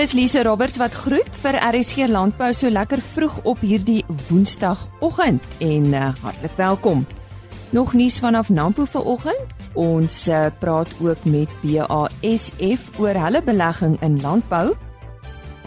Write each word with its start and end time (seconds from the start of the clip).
Dis 0.00 0.14
Lise 0.16 0.40
Roberts 0.46 0.78
wat 0.80 0.94
groet 0.96 1.34
vir 1.42 1.58
RSC 1.60 2.06
Landbou 2.08 2.54
so 2.56 2.72
lekker 2.72 3.02
vroeg 3.04 3.34
op 3.50 3.58
hierdie 3.60 4.00
Woensdagoggend 4.30 5.44
en 5.60 5.88
uh, 5.92 6.06
hartlik 6.22 6.54
welkom. 6.56 7.02
Nog 7.76 7.92
nuus 7.92 8.14
vanaf 8.24 8.48
Nampo 8.48 8.86
vanoggend. 8.88 9.66
Ons 9.76 10.22
uh, 10.32 10.46
praat 10.62 10.88
ook 11.04 11.26
met 11.28 11.52
BASF 11.60 12.86
oor 12.96 13.20
hulle 13.26 13.42
belegging 13.44 13.98
in 14.00 14.16
landbou. 14.24 14.70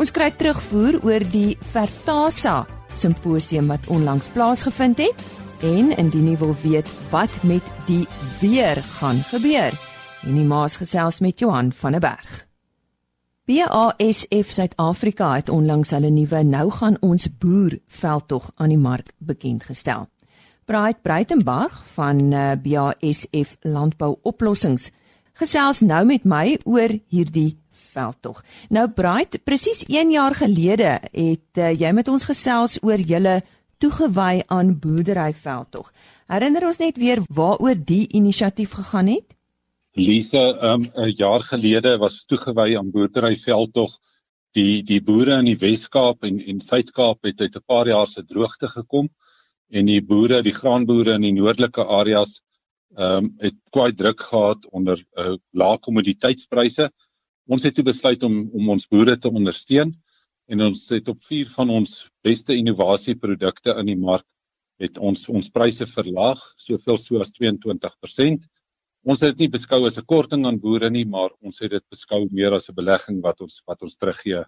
Ons 0.01 0.09
kry 0.15 0.31
terugvoer 0.33 0.97
oor 1.05 1.25
die 1.29 1.53
Vertasa 1.69 2.63
simposium 2.97 3.69
wat 3.69 3.85
onlangs 3.85 4.31
plaasgevind 4.33 5.03
het 5.03 5.27
en 5.61 5.93
indien 5.93 6.31
jy 6.31 6.39
wil 6.41 6.55
weet 6.63 6.89
wat 7.13 7.37
met 7.45 7.69
die 7.85 8.07
weer 8.41 8.81
gaan 8.97 9.21
gebeur. 9.29 9.77
En 10.25 10.41
die 10.41 10.47
maas 10.47 10.79
gesels 10.81 11.21
met 11.21 11.37
Johan 11.45 11.69
van 11.83 11.99
der 11.99 12.01
Berg. 12.01 12.41
BASF 13.43 14.51
Suid-Afrika 14.55 15.33
het 15.35 15.49
onlangs 15.49 15.89
hulle 15.91 16.07
nuwe 16.15 16.43
Nou 16.47 16.69
gaan 16.71 16.95
ons 17.03 17.25
boer 17.27 17.73
veldtog 17.91 18.45
aan 18.55 18.71
die 18.71 18.79
mark 18.79 19.09
bekend 19.19 19.65
gestel. 19.67 20.05
Bright 20.63 21.01
Breitenberg 21.03 21.81
van 21.97 22.21
eh, 22.31 22.53
BASF 22.63 23.57
Landbou 23.67 24.15
Oplossings 24.23 24.91
gesels 25.35 25.81
nou 25.83 26.05
met 26.07 26.23
my 26.23 26.55
oor 26.63 26.95
hierdie 27.11 27.57
veldtog. 27.91 28.39
Nou 28.69 28.87
Bright, 28.87 29.41
presies 29.43 29.83
1 29.91 30.15
jaar 30.15 30.39
gelede 30.39 30.95
het 31.11 31.59
uh, 31.59 31.73
jy 31.75 31.91
met 31.91 32.07
ons 32.07 32.23
gesels 32.23 32.79
oor 32.79 33.01
julle 33.01 33.41
toegewy 33.83 34.45
aan 34.47 34.77
boerdery 34.79 35.33
veldtog. 35.35 35.91
Herinner 36.31 36.63
ons 36.71 36.79
net 36.79 36.95
weer 36.95 37.19
waaroor 37.27 37.75
die 37.75 38.05
inisiatief 38.15 38.79
gegaan 38.79 39.11
het? 39.17 39.32
Lise, 39.95 40.57
um, 40.61 40.83
'n 40.95 41.13
jaar 41.17 41.43
gelede 41.45 41.97
was 41.97 42.25
toegewy 42.25 42.75
aan 42.77 42.89
boerdery 42.91 43.35
veldtog. 43.37 43.91
Die 44.57 44.81
die 44.81 45.01
boere 45.01 45.37
in 45.37 45.45
die 45.45 45.57
Wes-Kaap 45.57 46.23
en 46.25 46.39
en 46.41 46.61
Suid-Kaap 46.61 47.21
het 47.23 47.41
uit 47.41 47.55
'n 47.55 47.65
paar 47.67 47.87
jaar 47.87 48.07
se 48.07 48.23
droogte 48.25 48.67
gekom 48.67 49.09
en 49.69 49.85
die 49.85 50.01
boere, 50.01 50.41
die 50.41 50.53
graanboere 50.53 51.13
in 51.13 51.21
die 51.21 51.33
noordelike 51.37 51.85
areas 51.85 52.41
ehm 52.97 53.25
um, 53.25 53.35
het 53.37 53.53
kwai 53.69 53.93
druk 53.93 54.21
gehad 54.21 54.65
onder 54.71 54.97
uh, 55.17 55.35
lae 55.53 55.77
kommoditeitspryse. 55.77 56.89
Ons 57.47 57.63
het 57.63 57.75
toe 57.75 57.85
besluit 57.85 58.23
om 58.23 58.49
om 58.53 58.69
ons 58.69 58.87
boere 58.87 59.17
te 59.17 59.29
ondersteun 59.29 59.93
en 60.47 60.61
ons 60.61 60.89
het 60.89 61.07
op 61.07 61.21
vier 61.23 61.45
van 61.49 61.69
ons 61.69 62.09
beste 62.23 62.55
innovasieprodukte 62.55 63.77
in 63.77 63.85
die 63.85 64.01
mark 64.09 64.25
het 64.81 64.97
ons 64.97 65.29
ons 65.29 65.49
pryse 65.49 65.85
verlaag 65.85 66.41
soveel 66.57 66.97
so 66.97 67.19
as 67.19 67.31
22% 67.31 68.49
ons 69.03 69.21
het 69.23 69.35
dit 69.35 69.45
nie 69.45 69.51
beskou 69.51 69.85
as 69.87 69.97
'n 69.97 70.05
korting 70.05 70.45
aan 70.45 70.59
boere 70.59 70.89
nie, 70.89 71.05
maar 71.05 71.29
ons 71.41 71.59
het 71.59 71.71
dit 71.71 71.85
beskou 71.89 72.27
meer 72.31 72.53
as 72.53 72.69
'n 72.69 72.75
belegging 72.75 73.21
wat 73.21 73.41
ons 73.41 73.61
wat 73.67 73.81
ons 73.81 73.95
teruggee 73.95 74.43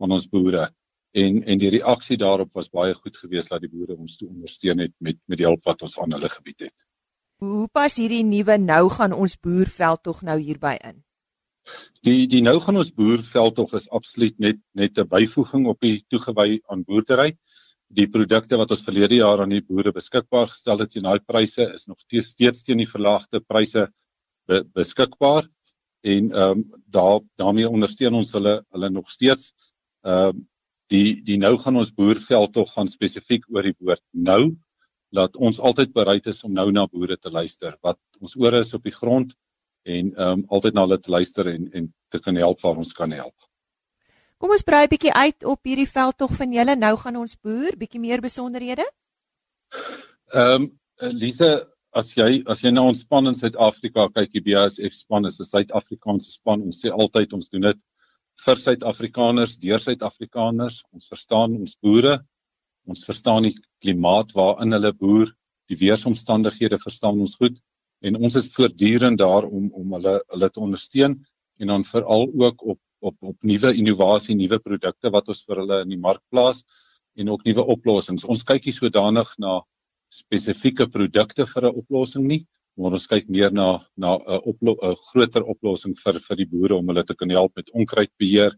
aan 0.00 0.12
ons 0.12 0.26
boere. 0.26 0.70
En 1.12 1.42
en 1.44 1.58
die 1.58 1.70
reaksie 1.70 2.16
daarop 2.16 2.50
was 2.54 2.70
baie 2.70 2.94
goed 2.94 3.16
geweest 3.16 3.48
dat 3.50 3.60
die 3.60 3.70
boere 3.70 3.96
ons 3.96 4.16
toe 4.16 4.28
ondersteun 4.28 4.78
het 4.78 4.92
met 4.98 5.16
met 5.26 5.38
die 5.38 5.46
hulp 5.46 5.64
wat 5.64 5.82
ons 5.82 5.98
aan 5.98 6.12
hulle 6.12 6.28
gebied 6.28 6.60
het. 6.60 6.86
Hoe 7.40 7.68
pas 7.72 7.96
hierdie 7.96 8.24
nuwe 8.24 8.58
nou 8.58 8.90
gaan 8.90 9.12
ons 9.12 9.36
boerveld 9.36 10.02
tog 10.02 10.22
nou 10.22 10.38
hierby 10.38 10.76
in? 10.84 11.02
Die 12.02 12.26
die 12.26 12.42
nou 12.42 12.58
gaan 12.60 12.76
ons 12.76 12.92
boerveld 12.92 13.54
tog 13.54 13.74
is 13.74 13.88
absoluut 13.90 14.38
net 14.38 14.58
net 14.74 14.98
'n 14.98 15.08
byvoeging 15.08 15.66
op 15.66 15.80
die 15.80 16.04
toegewy 16.08 16.60
aan 16.68 16.84
boerdery. 16.84 17.36
Die 17.88 18.06
produkte 18.08 18.56
wat 18.56 18.70
ons 18.70 18.84
verlede 18.86 19.16
jaar 19.16 19.40
aan 19.40 19.50
die 19.50 19.62
boere 19.62 19.92
beskikbaar 19.92 20.48
gestel 20.48 20.78
het 20.78 20.90
teen 20.90 21.02
daai 21.02 21.18
pryse 21.18 21.72
is 21.74 21.86
nog 21.86 21.98
steeds 21.98 22.62
teen 22.62 22.78
die 22.78 22.92
verlaagde 22.94 23.40
pryse 23.40 23.88
be, 24.46 24.64
beskikbaar 24.74 25.48
en 26.00 26.32
ehm 26.32 26.58
um, 26.58 26.64
daar 26.86 27.20
daarmee 27.36 27.68
ondersteun 27.68 28.14
ons 28.14 28.32
hulle 28.32 28.64
hulle 28.70 28.90
nog 28.90 29.10
steeds. 29.10 29.52
Ehm 30.02 30.36
um, 30.36 30.48
die 30.90 31.22
die 31.24 31.38
nou 31.38 31.58
gaan 31.58 31.76
ons 31.76 31.92
boerveld 31.94 32.52
tog 32.52 32.72
gaan 32.72 32.88
spesifiek 32.88 33.44
oor 33.48 33.62
die 33.62 33.76
woord 33.78 34.02
nou 34.10 34.56
dat 35.14 35.36
ons 35.36 35.58
altyd 35.58 35.92
bereid 35.92 36.26
is 36.26 36.42
om 36.44 36.52
nou 36.52 36.70
na 36.72 36.86
boere 36.86 37.16
te 37.16 37.30
luister 37.30 37.76
wat 37.82 37.98
ons 38.20 38.36
ore 38.36 38.60
is 38.64 38.74
op 38.74 38.82
die 38.82 38.94
grond 38.94 39.34
en 39.82 40.12
ehm 40.14 40.40
um, 40.40 40.44
altyd 40.48 40.74
na 40.74 40.86
hulle 40.86 41.00
te 41.00 41.10
luister 41.10 41.46
en 41.46 41.70
en 41.72 41.92
te 42.08 42.18
kan 42.18 42.36
help 42.36 42.60
waar 42.60 42.76
ons 42.76 42.92
kan 42.92 43.10
help. 43.12 43.36
Kom 44.38 44.50
ons 44.50 44.64
brei 44.64 44.84
'n 44.84 44.88
bietjie 44.88 45.12
uit 45.12 45.44
op 45.44 45.64
hierdie 45.64 45.88
veldtog 45.88 46.32
van 46.36 46.52
julle. 46.52 46.76
Nou 46.76 46.96
gaan 46.96 47.16
ons 47.16 47.36
boer, 47.36 47.76
bietjie 47.76 48.00
meer 48.00 48.20
besonderhede. 48.20 48.86
Ehm 50.32 50.62
um, 50.62 50.78
Lise, 51.00 51.69
as 51.92 52.12
jy 52.16 52.42
as 52.50 52.62
jy 52.62 52.70
na 52.72 52.84
ons 52.86 53.00
span 53.04 53.26
in 53.26 53.34
Suid-Afrika 53.34 54.08
kyk, 54.14 54.32
die 54.32 54.44
BASF 54.46 54.94
span 54.94 55.26
is 55.26 55.40
'n 55.40 55.48
Suid-Afrikaanse 55.48 56.30
span. 56.30 56.62
Ons 56.62 56.82
sê 56.82 56.90
altyd 56.90 57.32
ons 57.32 57.48
doen 57.48 57.62
dit 57.62 57.80
vir 58.44 58.56
Suid-Afrikaners, 58.56 59.56
deur 59.58 59.78
Suid-Afrikaners. 59.78 60.82
Ons 60.92 61.08
verstaan 61.08 61.56
ons 61.58 61.76
boere. 61.82 62.20
Ons 62.88 63.04
verstaan 63.04 63.42
die 63.42 63.56
klimaat 63.82 64.32
waarin 64.34 64.72
hulle 64.72 64.92
boer, 64.92 65.28
die 65.68 65.76
weeromstandighede 65.76 66.78
verstaan 66.78 67.20
ons 67.20 67.36
goed 67.36 67.58
en 68.00 68.16
ons 68.16 68.36
is 68.36 68.48
voortdurend 68.54 69.18
daar 69.20 69.44
om 69.44 69.68
om 69.76 69.92
hulle 69.98 70.14
hulle 70.32 70.48
te 70.50 70.60
ondersteun 70.60 71.18
en 71.60 71.72
dan 71.72 71.84
veral 71.84 72.30
ook 72.32 72.62
op 72.62 72.78
op 73.00 73.16
op 73.20 73.36
nuwe 73.42 73.72
innovasie, 73.74 74.36
nuwe 74.36 74.58
produkte 74.60 75.10
wat 75.10 75.28
ons 75.28 75.44
vir 75.48 75.62
hulle 75.62 75.82
in 75.84 75.92
die 75.94 76.00
mark 76.00 76.20
plaas 76.30 76.64
en 77.16 77.30
ook 77.32 77.44
nuwe 77.44 77.64
oplossings. 77.74 78.24
Ons 78.24 78.44
kyk 78.44 78.66
hier 78.68 78.76
sodanig 78.76 79.30
na 79.38 79.60
spesifieke 80.10 80.86
produkte 80.90 81.46
vir 81.46 81.66
'n 81.66 81.76
oplossing 81.82 82.26
nie, 82.26 82.46
maar 82.76 82.92
ons 82.92 83.06
kyk 83.06 83.28
meer 83.28 83.52
na 83.52 83.80
na 83.96 84.16
'n 84.16 84.40
oplo 84.44 84.76
'n 84.82 84.96
groter 85.10 85.44
oplossing 85.44 85.96
vir 86.04 86.20
vir 86.20 86.36
die 86.36 86.50
boere 86.52 86.76
om 86.76 86.88
hulle 86.88 87.04
te 87.04 87.14
kan 87.14 87.30
help 87.30 87.56
met 87.56 87.70
onkruidbeheer, 87.70 88.56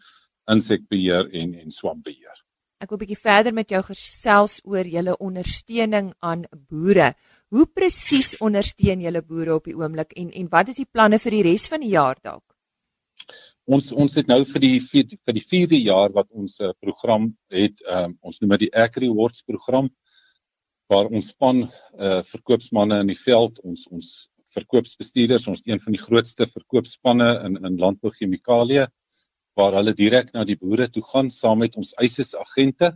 insekbeheer 0.49 1.29
en 1.33 1.55
en 1.55 1.71
swampbeheer. 1.71 2.39
Ek 2.83 2.91
wil 2.91 2.99
'n 2.99 3.05
bietjie 3.05 3.25
verder 3.31 3.55
met 3.55 3.71
jou 3.71 3.83
gesels 3.83 4.61
oor 4.65 4.85
julle 4.85 5.17
ondersteuning 5.19 6.15
aan 6.21 6.45
boere. 6.71 7.15
Hoe 7.51 7.67
presies 7.67 8.35
ondersteun 8.41 9.01
julle 9.01 9.23
boere 9.23 9.55
op 9.55 9.65
die 9.65 9.77
oomblik 9.77 10.13
en 10.17 10.31
en 10.31 10.49
wat 10.49 10.69
is 10.69 10.77
die 10.77 10.91
planne 10.91 11.19
vir 11.19 11.31
die 11.31 11.43
res 11.43 11.69
van 11.69 11.81
die 11.81 11.93
jaar 11.93 12.17
dalk? 12.23 12.45
Ons 13.67 13.93
ons 13.93 14.15
het 14.15 14.27
nou 14.27 14.45
vir 14.45 14.61
die 14.61 14.81
vir 14.81 15.35
die 15.35 15.47
4de 15.53 15.79
jaar 15.79 16.11
wat 16.13 16.27
ons 16.31 16.61
'n 16.61 16.65
uh, 16.65 16.73
program 16.81 17.37
het, 17.51 17.83
um, 17.87 18.19
ons 18.21 18.41
noem 18.41 18.51
dit 18.51 18.67
die 18.67 18.75
Agri 18.75 19.07
Rewards 19.07 19.43
program 19.43 19.91
waar 20.93 21.09
ons 21.09 21.33
span 21.33 21.65
uh 21.97 22.21
verkoopsmanne 22.29 23.01
in 23.01 23.13
die 23.13 23.19
veld, 23.19 23.61
ons 23.65 23.87
ons 23.91 24.11
verkoopsbestuurders, 24.53 25.47
ons 25.49 25.63
een 25.65 25.81
van 25.81 25.95
die 25.97 26.03
grootste 26.03 26.47
verkoopspanne 26.51 27.29
in 27.47 27.57
in 27.65 27.79
landbouchemikalieë 27.81 28.89
waar 29.57 29.77
hulle 29.77 29.95
direk 29.97 30.33
na 30.33 30.45
die 30.49 30.57
boere 30.61 30.89
toe 30.93 31.03
gaan 31.13 31.31
saam 31.31 31.61
met 31.65 31.77
ons 31.81 31.93
eises 32.01 32.35
agente 32.37 32.93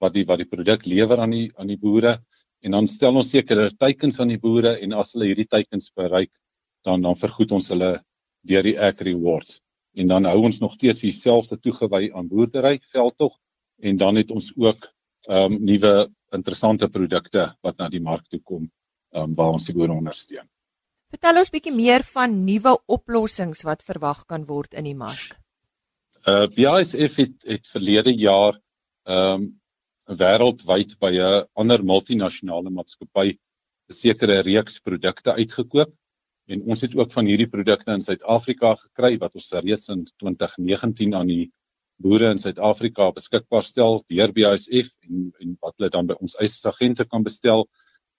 wat 0.00 0.14
die 0.16 0.26
wat 0.28 0.40
die 0.40 0.48
produk 0.48 0.84
lewer 0.88 1.20
aan 1.20 1.34
die 1.36 1.48
aan 1.56 1.72
die 1.72 1.80
boere. 1.80 2.18
En 2.64 2.76
dan 2.76 2.88
stel 2.88 3.16
ons 3.16 3.32
sekere 3.32 3.70
teikens 3.80 4.20
aan 4.20 4.32
die 4.32 4.40
boere 4.40 4.76
en 4.84 4.92
as 4.92 5.14
hulle 5.14 5.30
hierdie 5.32 5.48
teikens 5.48 5.90
bereik 5.96 6.32
dan 6.84 7.02
dan 7.04 7.16
vergoed 7.16 7.52
ons 7.56 7.68
hulle 7.72 7.92
deur 8.48 8.64
die 8.64 8.78
Agri 8.80 9.12
Rewards. 9.12 9.60
En 9.96 10.08
dan 10.08 10.28
hou 10.28 10.44
ons 10.48 10.60
nog 10.60 10.76
steeds 10.76 11.04
dieselfde 11.04 11.58
toegewy 11.60 12.10
aan 12.14 12.28
boerdery 12.28 12.78
veldtog 12.92 13.36
en 13.80 13.96
dan 13.96 14.16
het 14.20 14.30
ons 14.30 14.52
ook 14.56 14.88
ehm 15.28 15.52
um, 15.52 15.64
nuwe 15.64 16.08
interessante 16.36 16.88
produkte 16.88 17.50
wat 17.62 17.78
na 17.78 17.88
die 17.88 18.02
mark 18.02 18.26
toe 18.28 18.40
kom 18.40 18.70
um, 19.14 19.34
waar 19.34 19.54
ons 19.56 19.66
die 19.66 19.74
boere 19.74 19.92
ondersteun. 19.92 20.46
Vertel 21.10 21.40
ons 21.42 21.50
bietjie 21.50 21.74
meer 21.74 22.04
van 22.06 22.34
nuwe 22.46 22.76
oplossings 22.86 23.64
wat 23.66 23.82
verwag 23.82 24.26
kan 24.30 24.44
word 24.46 24.76
in 24.78 24.86
die 24.86 24.96
mark. 24.96 25.34
Uh 26.28 26.46
BASF 26.54 27.16
het 27.18 27.48
het 27.48 27.66
verlede 27.72 28.12
jaar 28.14 28.58
um 29.08 29.48
wêreldwyd 30.10 30.98
by 30.98 31.12
'n 31.14 31.46
ander 31.54 31.82
multinasjonale 31.82 32.70
maatskappy 32.70 33.28
'n 33.30 33.94
sekere 33.94 34.42
reeks 34.42 34.78
produkte 34.80 35.32
uitgekoop 35.32 35.92
en 36.50 36.62
ons 36.62 36.80
het 36.80 36.94
ook 36.94 37.12
van 37.12 37.26
hierdie 37.26 37.48
produkte 37.50 37.92
in 37.92 38.00
Suid-Afrika 38.00 38.74
gekry 38.74 39.18
wat 39.18 39.34
ons 39.34 39.50
reeds 39.52 39.88
in 39.88 40.04
2019 40.18 41.14
aan 41.14 41.26
die 41.26 41.50
boere 42.00 42.30
in 42.32 42.40
Suid-Afrika 42.40 43.10
beskikbaar 43.16 43.64
stel 43.64 44.00
deur 44.08 44.32
BASF 44.36 44.90
en 45.08 45.30
en 45.40 45.56
wat 45.60 45.76
hulle 45.76 45.90
dan 45.92 46.08
by 46.08 46.16
ons 46.20 46.36
eisagente 46.40 47.04
kan 47.04 47.24
bestel. 47.26 47.66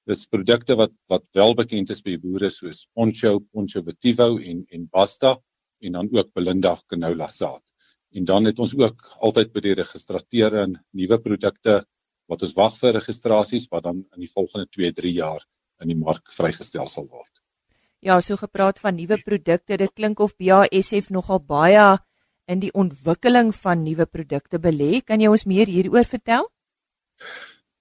Dis 0.10 0.26
produkte 0.30 0.78
wat 0.78 0.94
wat 1.10 1.26
wel 1.38 1.56
bekend 1.58 1.94
is 1.94 2.04
by 2.06 2.18
boere 2.22 2.50
soos 2.50 2.86
Poncho, 2.94 3.40
Poncho 3.40 3.82
Vetivo 3.86 4.38
en 4.38 4.66
en 4.70 4.88
Basta 4.92 5.38
en 5.82 5.98
dan 5.98 6.10
ook 6.14 6.34
Belinda 6.34 6.76
canola 6.88 7.28
saad. 7.28 7.64
En 8.14 8.26
dan 8.26 8.46
het 8.46 8.60
ons 8.60 8.76
ook 8.78 9.02
altyd 9.20 9.54
by 9.54 9.64
die 9.66 9.76
registrateer 9.80 10.58
in 10.66 10.78
nuwe 10.94 11.18
produkte 11.18 11.82
wat 12.30 12.44
ons 12.44 12.56
wag 12.56 12.78
vir 12.78 12.98
registrasies 13.00 13.68
wat 13.72 13.84
dan 13.88 14.04
in 14.16 14.26
die 14.26 14.32
volgende 14.32 14.68
2-3 14.78 15.14
jaar 15.16 15.46
in 15.82 15.90
die 15.90 15.98
mark 15.98 16.30
vrygestel 16.36 16.88
sal 16.88 17.08
word. 17.10 17.30
Ja, 18.02 18.20
so 18.22 18.38
gepraat 18.38 18.80
van 18.82 18.96
nuwe 18.98 19.18
produkte, 19.22 19.78
dit 19.78 19.94
klink 19.94 20.20
of 20.20 20.34
BASF 20.38 21.12
nogal 21.14 21.42
baie 21.46 21.98
in 22.52 22.60
die 22.64 22.72
ontwikkeling 22.76 23.54
van 23.56 23.84
nuwe 23.86 24.06
produkte 24.06 24.60
belê. 24.60 25.00
Kan 25.06 25.24
jy 25.24 25.32
ons 25.32 25.48
meer 25.48 25.72
hieroor 25.72 26.08
vertel? 26.08 26.50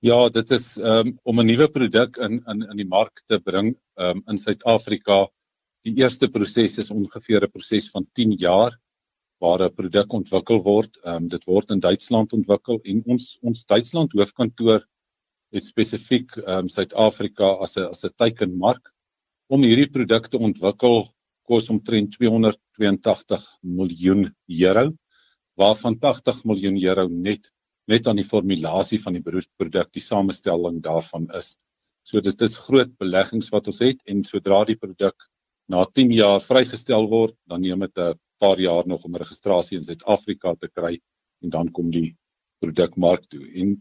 Ja, 0.00 0.28
dit 0.32 0.52
is 0.56 0.76
um, 0.78 1.16
om 1.28 1.40
'n 1.40 1.46
nuwe 1.46 1.68
produk 1.68 2.16
in 2.26 2.40
in 2.52 2.62
in 2.70 2.76
die 2.76 2.88
mark 2.88 3.22
te 3.26 3.38
bring 3.38 3.74
um, 3.96 4.22
in 4.28 4.38
Suid-Afrika. 4.38 5.26
Die 5.84 5.96
eerste 6.00 6.28
proses 6.28 6.78
is 6.78 6.90
ongeveer 6.90 7.44
'n 7.44 7.50
proses 7.50 7.90
van 7.90 8.06
10 8.14 8.32
jaar 8.38 8.78
waar 9.40 9.60
'n 9.64 9.74
produk 9.74 10.12
ontwikkel 10.12 10.62
word. 10.62 10.98
Um, 11.04 11.28
dit 11.28 11.44
word 11.44 11.70
in 11.70 11.80
Duitsland 11.80 12.32
ontwikkel 12.32 12.80
en 12.84 13.02
ons 13.06 13.38
ons 13.42 13.64
Duitsland 13.64 14.12
hoofkantoor 14.12 14.86
het 15.52 15.64
spesifiek 15.64 16.36
um, 16.46 16.68
Suid-Afrika 16.68 17.56
as 17.60 17.76
'n 17.76 17.90
as 17.90 18.04
'n 18.04 18.14
teikenmark 18.16 18.92
om 19.48 19.62
hierdie 19.62 19.90
produkte 19.90 20.38
ontwikkel 20.38 21.10
kos 21.50 21.70
omtrent 21.72 22.12
282 22.14 23.46
miljoen 23.78 24.28
euro 24.46 24.90
waarvan 25.60 25.98
80 25.98 26.44
miljoen 26.48 26.78
euro 26.78 27.08
net 27.10 27.50
net 27.90 28.06
aan 28.06 28.20
die 28.20 28.28
formulasie 28.28 29.00
van 29.02 29.16
die 29.16 29.24
produk 29.58 29.88
die 29.96 30.04
samestelling 30.04 30.78
daarvan 30.84 31.26
is. 31.34 31.56
So 32.06 32.22
dit 32.22 32.42
is 32.46 32.58
groot 32.68 32.92
beleggings 33.02 33.50
wat 33.50 33.66
ons 33.72 33.80
het 33.82 33.98
en 34.06 34.22
sodra 34.24 34.62
die 34.68 34.78
produk 34.78 35.26
na 35.70 35.82
10 35.98 36.14
jaar 36.14 36.40
vrygestel 36.42 37.08
word, 37.10 37.34
dan 37.50 37.62
neem 37.62 37.82
dit 37.86 37.98
'n 37.98 38.14
paar 38.38 38.58
jaar 38.58 38.86
nog 38.86 39.04
om 39.04 39.16
registrasie 39.16 39.76
in 39.78 39.84
Suid-Afrika 39.84 40.54
te 40.54 40.68
kry 40.68 41.00
en 41.42 41.50
dan 41.50 41.68
kom 41.72 41.90
die 41.90 42.16
produk 42.60 42.96
mark 42.96 43.26
toe. 43.28 43.44
En 43.54 43.80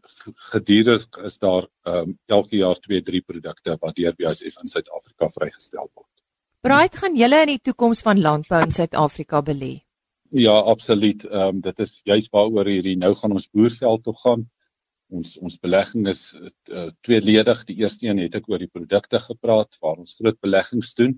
gedurig 0.51 1.07
is 1.23 1.37
daar 1.37 1.67
um, 1.85 2.17
elke 2.27 2.57
jaar 2.57 2.79
2, 2.79 3.01
3 3.01 3.21
produkte 3.21 3.77
wat 3.81 3.95
deur 3.95 4.15
BASF 4.15 4.61
in 4.61 4.67
Suid-Afrika 4.67 5.29
vrygestel 5.29 5.89
word. 5.93 6.18
Braait 6.59 6.95
gaan 6.99 7.13
julle 7.15 7.37
in 7.45 7.53
die 7.53 7.61
toekoms 7.63 8.01
van 8.03 8.19
landbou 8.19 8.57
in 8.65 8.73
Suid-Afrika 8.75 9.39
belê? 9.47 9.77
Ja, 10.35 10.57
absoluut. 10.71 11.21
Ehm 11.23 11.55
um, 11.55 11.59
dit 11.63 11.77
is 11.79 11.93
juis 12.03 12.25
waaroor 12.33 12.67
hierdie 12.67 12.97
nou 12.99 13.13
gaan 13.15 13.31
ons 13.31 13.45
boerveld 13.47 14.01
toe 14.03 14.13
gaan. 14.23 14.41
Ons 15.07 15.37
ons 15.39 15.55
belegging 15.63 16.09
is 16.11 16.23
uh, 16.35 16.89
tweeledig. 17.07 17.61
Die 17.69 17.77
eerste 17.79 18.09
een 18.09 18.19
het 18.19 18.35
ek 18.35 18.49
oor 18.51 18.59
die 18.59 18.67
produkte 18.67 19.21
gepraat 19.23 19.77
waar 19.79 20.01
ons 20.03 20.17
groot 20.19 20.35
beleggings 20.43 20.91
doen. 20.99 21.13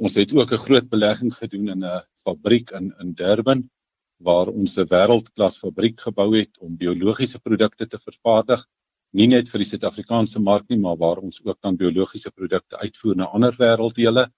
Ons 0.00 0.16
het 0.16 0.32
ook 0.32 0.54
'n 0.56 0.62
groot 0.62 0.88
belegging 0.88 1.34
gedoen 1.36 1.68
in 1.68 1.84
'n 1.84 2.00
fabriek 2.24 2.72
in 2.72 2.88
in 3.04 3.12
Durban 3.12 3.68
waar 4.16 4.48
ons 4.48 4.78
'n 4.78 4.88
wêreldklas 4.88 5.58
fabriek 5.60 6.00
gebou 6.00 6.30
het 6.38 6.56
om 6.58 6.76
biologiese 6.76 7.38
produkte 7.38 7.86
te 7.86 7.98
vervaardig 7.98 8.64
nie 9.12 9.28
net 9.28 9.48
vir 9.48 9.58
die 9.58 9.68
Suid-Afrikaanse 9.68 10.40
mark 10.40 10.64
nie, 10.70 10.78
maar 10.78 10.96
waar 10.96 11.18
ons 11.18 11.44
ook 11.44 11.60
dan 11.60 11.76
biologiese 11.76 12.30
produkte 12.30 12.78
uitvoer 12.78 13.16
na 13.16 13.24
ander 13.26 13.52
wêrelddele. 13.52 14.30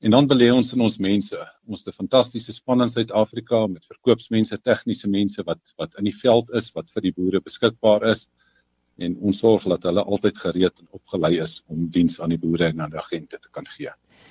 En 0.00 0.10
dan 0.10 0.26
belê 0.28 0.50
ons 0.52 0.72
in 0.72 0.80
ons 0.80 0.98
mense. 0.98 1.38
Ons 1.66 1.84
het 1.84 1.94
'n 1.94 1.96
fantastiese 1.96 2.52
span 2.52 2.82
in 2.82 2.88
Suid-Afrika 2.88 3.66
met 3.66 3.86
verkoopsmense, 3.86 4.60
tegniese 4.60 5.08
mense 5.08 5.42
wat 5.42 5.74
wat 5.76 5.94
in 5.98 6.04
die 6.04 6.18
veld 6.22 6.50
is, 6.50 6.72
wat 6.72 6.90
vir 6.90 7.02
die 7.02 7.12
boere 7.12 7.40
beskikbaar 7.40 8.10
is 8.10 8.28
en 8.96 9.16
ons 9.20 9.38
sorg 9.38 9.64
dat 9.70 9.82
hulle 9.82 10.04
altyd 10.04 10.38
gereed 10.38 10.78
en 10.78 10.88
opgelei 10.90 11.40
is 11.42 11.62
om 11.66 11.88
diens 11.90 12.20
aan 12.20 12.34
die 12.34 12.38
boere 12.38 12.70
en 12.70 12.80
aan 12.80 12.90
die 12.90 12.98
agente 12.98 13.38
te 13.38 13.48
kan 13.50 13.66
gee. 13.66 13.90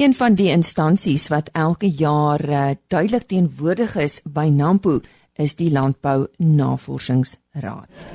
Een 0.00 0.14
van 0.14 0.34
die 0.34 0.48
instansies 0.48 1.28
wat 1.28 1.48
elke 1.52 1.90
jaar 1.90 2.48
uh, 2.48 2.70
duidelik 2.86 3.26
teenwoordig 3.28 3.96
is 3.96 4.20
by 4.24 4.48
Nampo 4.48 5.00
is 5.34 5.56
die 5.56 5.72
Landbou 5.72 6.26
Navorsingsraad. 6.36 8.06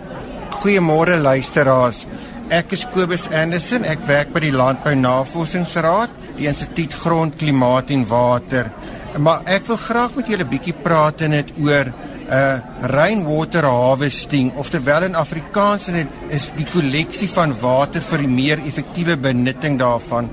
Goeiemôre 0.62 1.22
luisteraars. 1.22 2.06
Ek 2.54 2.76
is 2.76 2.84
Kobus 2.94 3.24
Anderson. 3.34 3.88
Ek 3.90 4.04
werk 4.06 4.30
by 4.30 4.44
die 4.44 4.52
Landbou 4.54 4.92
Navorsingsraad 4.94 6.12
die 6.38 6.46
Instituut 6.46 6.94
Grond, 6.94 7.40
Klimaat 7.42 7.90
en 7.90 8.04
Water. 8.06 8.70
Maar 9.18 9.48
ek 9.50 9.66
wil 9.72 9.80
graag 9.82 10.14
met 10.14 10.30
julle 10.30 10.46
'n 10.46 10.52
bietjie 10.52 10.76
praat 10.78 11.22
en 11.22 11.32
dit 11.32 11.50
oor 11.58 11.90
'n 11.90 11.94
uh, 12.30 12.60
rainwater 12.82 13.66
harvesting 13.66 14.54
of 14.58 14.70
terwyl 14.70 15.04
in 15.04 15.16
Afrikaans 15.16 15.88
en 15.88 15.94
dit 15.94 16.08
is 16.30 16.52
die 16.56 16.68
kolleksie 16.70 17.30
van 17.30 17.56
water 17.60 18.02
vir 18.02 18.20
die 18.20 18.28
meer 18.28 18.60
effektiewe 18.60 19.18
benutting 19.18 19.80
daarvan. 19.80 20.30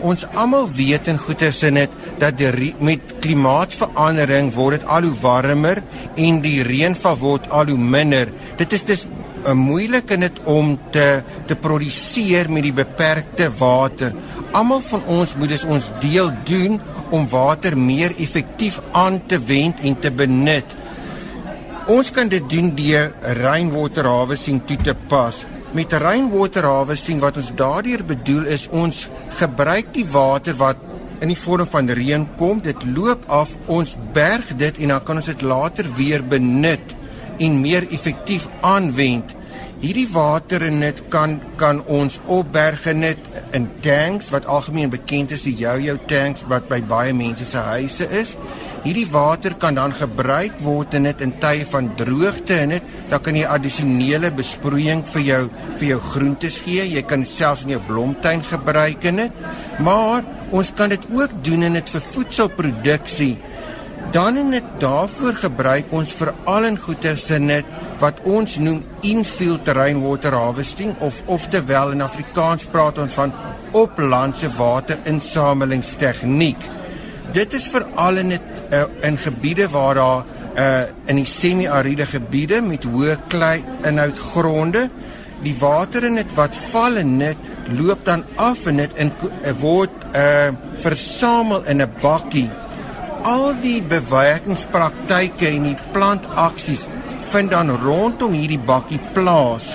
Ons 0.00 0.26
almal 0.34 0.68
weet 0.70 1.08
en 1.08 1.18
goeie 1.18 1.50
sin 1.52 1.74
dit 1.74 1.90
dat 2.18 2.38
die 2.38 2.74
met 2.78 3.00
klimaatsverandering 3.20 4.54
word 4.54 4.80
dit 4.80 4.88
al 4.88 5.02
hoe 5.02 5.20
warmer 5.20 5.82
en 6.16 6.40
die 6.40 6.62
reënval 6.62 7.16
word 7.18 7.50
al 7.50 7.66
hoe 7.66 7.78
minder. 7.78 8.28
Dit 8.56 8.72
is 8.72 8.84
dis 8.84 9.06
moeilik 9.54 10.10
in 10.10 10.26
dit 10.26 10.40
om 10.44 10.78
te 10.90 11.22
te 11.46 11.54
produseer 11.54 12.50
met 12.50 12.66
die 12.66 12.74
beperkte 12.74 13.50
water 13.58 14.14
almal 14.56 14.80
van 14.80 15.04
ons 15.12 15.34
moet 15.36 15.52
dus 15.52 15.66
ons 15.68 15.90
deel 16.00 16.30
doen 16.48 16.78
om 17.14 17.28
water 17.28 17.76
meer 17.78 18.14
effektief 18.22 18.80
aan 18.96 19.20
te 19.28 19.38
wend 19.50 19.82
en 19.84 19.98
te 20.00 20.10
benut. 20.10 20.76
Ons 21.92 22.10
kan 22.10 22.30
dit 22.32 22.48
doen 22.50 22.72
deur 22.74 23.12
rainwater 23.42 24.08
harvesting 24.08 24.62
toe 24.66 24.78
te 24.82 24.96
pas. 25.10 25.44
Met 25.76 25.92
rainwater 25.92 26.66
harvesting 26.66 27.20
wat 27.22 27.38
ons 27.42 27.52
daardeur 27.58 28.02
bedoel 28.06 28.48
is 28.56 28.66
ons 28.72 29.06
gebruik 29.38 29.92
die 29.94 30.06
water 30.10 30.56
wat 30.58 30.82
in 31.20 31.30
die 31.32 31.38
vorm 31.38 31.68
van 31.72 31.88
reën 31.88 32.26
kom, 32.36 32.58
dit 32.60 32.82
loop 32.92 33.22
af, 33.32 33.54
ons 33.72 33.94
berg 34.16 34.50
dit 34.60 34.82
en 34.84 34.96
dan 34.96 35.04
kan 35.04 35.20
ons 35.20 35.30
dit 35.32 35.44
later 35.44 35.88
weer 35.96 36.24
benut 36.24 36.96
en 37.40 37.60
meer 37.60 37.86
effektief 37.92 38.48
aanwend. 38.64 39.35
Hierdie 39.76 40.06
water 40.08 40.62
en 40.64 40.78
dit 40.80 41.00
kan 41.12 41.34
kan 41.60 41.82
ons 41.92 42.14
opberg 42.32 42.86
in 42.88 43.02
dit 43.04 43.26
in 43.56 43.66
tanks 43.84 44.30
wat 44.32 44.46
algemeen 44.48 44.88
bekend 44.88 45.34
is 45.36 45.42
die 45.44 45.52
yo-yo 45.60 45.98
tanks 46.08 46.46
wat 46.48 46.64
by 46.70 46.78
baie 46.88 47.12
mense 47.12 47.44
se 47.50 47.60
huise 47.60 48.06
is. 48.08 48.32
Hierdie 48.86 49.04
water 49.12 49.52
kan 49.60 49.76
dan 49.76 49.92
gebruik 49.92 50.56
word 50.64 50.96
in 50.96 51.04
dit 51.10 51.20
in 51.26 51.34
tye 51.42 51.66
van 51.68 51.90
droogte 52.00 52.56
en 52.56 52.72
dit 52.72 52.88
dan 53.10 53.20
kan 53.26 53.36
jy 53.36 53.44
addisionele 53.52 54.30
besproeiing 54.38 55.04
vir 55.12 55.26
jou 55.26 55.42
vir 55.76 55.86
jou 55.90 56.00
groentes 56.08 56.56
gee. 56.64 56.86
Jy 56.94 57.04
kan 57.10 57.28
selfs 57.28 57.66
in 57.68 57.74
jou 57.76 57.82
blomtuin 57.90 58.46
gebruik 58.48 59.04
in 59.12 59.26
dit. 59.26 59.44
Maar 59.84 60.24
ons 60.56 60.72
kan 60.78 60.88
dit 60.88 61.04
ook 61.12 61.36
doen 61.44 61.68
in 61.68 61.76
dit 61.76 61.92
vir 61.92 62.08
voedselproduksie 62.14 63.34
dan 64.16 64.38
en 64.40 64.48
dit 64.50 64.64
daarvoor 64.80 65.34
gebruik 65.36 65.90
ons 65.92 66.12
veral 66.16 66.64
in 66.64 66.78
goeie 66.80 67.12
sinne 67.20 67.58
wat 68.00 68.20
ons 68.24 68.56
noem 68.62 68.84
infield 69.04 69.68
rainwater 69.76 70.32
harvesting 70.32 70.96
of 71.04 71.20
oftewel 71.34 71.92
in 71.92 72.00
Afrikaans 72.04 72.64
praat 72.72 72.98
ons 73.02 73.14
van 73.18 73.32
oplandse 73.76 74.48
waterinsamelingstegniek. 74.56 76.62
Dit 77.36 77.52
is 77.60 77.68
veral 77.68 78.16
in 78.22 78.28
dit 78.38 78.46
uh, 78.72 78.84
in 79.04 79.16
gebiede 79.20 79.68
waar 79.74 79.96
daar 80.00 80.24
uh, 80.24 80.88
in 81.12 81.16
die 81.20 81.28
semi-ariede 81.28 82.06
gebiede 82.08 82.64
met 82.64 82.88
hoë 82.88 83.20
klei 83.28 83.60
inhoud 83.84 84.16
gronde 84.32 84.88
die 85.44 85.56
water 85.60 86.08
in 86.08 86.16
dit 86.22 86.30
wat 86.38 86.56
val 86.72 86.96
en 87.02 87.18
dit 87.20 87.40
loop 87.76 88.00
dan 88.08 88.24
af 88.40 88.64
en 88.70 88.76
dit 88.80 88.92
in 88.96 89.10
uh, 89.12 89.52
word 89.60 89.92
uh, 90.14 90.48
versamel 90.80 91.60
in 91.68 91.84
'n 91.84 91.92
bakkie 92.00 92.48
al 93.26 93.56
die 93.58 93.80
bewegingspraktyke 93.82 95.48
en 95.48 95.64
die 95.72 95.78
plantaksies 95.94 96.84
vind 97.32 97.50
dan 97.50 97.72
rondom 97.82 98.36
hierdie 98.38 98.60
bakkie 98.62 99.00
plaas. 99.16 99.72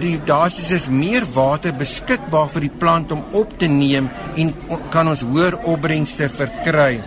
Die 0.00 0.18
daar 0.28 0.52
is 0.52 0.68
dus 0.68 0.88
meer 0.92 1.24
water 1.34 1.72
beskikbaar 1.76 2.50
vir 2.52 2.66
die 2.66 2.76
plant 2.82 3.12
om 3.16 3.24
op 3.36 3.54
te 3.60 3.68
neem 3.72 4.10
en 4.36 4.52
kan 4.92 5.08
ons 5.08 5.24
hoër 5.24 5.56
opbrengste 5.68 6.28
verkry. 6.32 7.00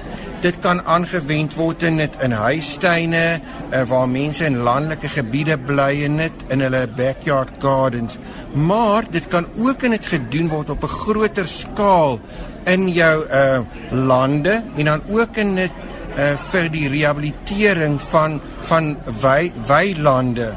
Dit 0.43 0.57
kan 0.65 0.81
aangewend 0.89 1.53
word 1.55 1.85
in 1.87 2.01
dit 2.01 2.17
in 2.25 2.33
huistuine 2.35 3.23
uh, 3.37 3.83
waar 3.87 4.09
mense 4.11 4.43
in 4.49 4.59
landelike 4.65 5.13
gebiede 5.13 5.55
bly 5.69 5.91
en 6.09 6.17
dit 6.25 6.43
in 6.51 6.65
hulle 6.65 6.81
backyard 6.97 7.53
gardens. 7.63 8.17
Maar 8.53 9.07
dit 9.13 9.29
kan 9.31 9.47
ook 9.61 9.85
in 9.87 9.95
dit 9.95 10.09
gedoen 10.09 10.49
word 10.51 10.73
op 10.73 10.83
'n 10.83 10.97
groter 11.05 11.47
skaal 11.47 12.19
in 12.65 12.89
jou 12.89 13.15
uh 13.29 13.59
lande 13.91 14.61
en 14.75 14.85
dan 14.85 15.01
ook 15.09 15.35
in 15.35 15.55
dit 15.55 15.82
uh 16.13 16.33
vir 16.51 16.69
die 16.73 16.87
rehabilitering 16.91 17.97
van 18.11 18.39
van 18.69 18.93
wy 19.21 19.51
weilande. 19.67 20.53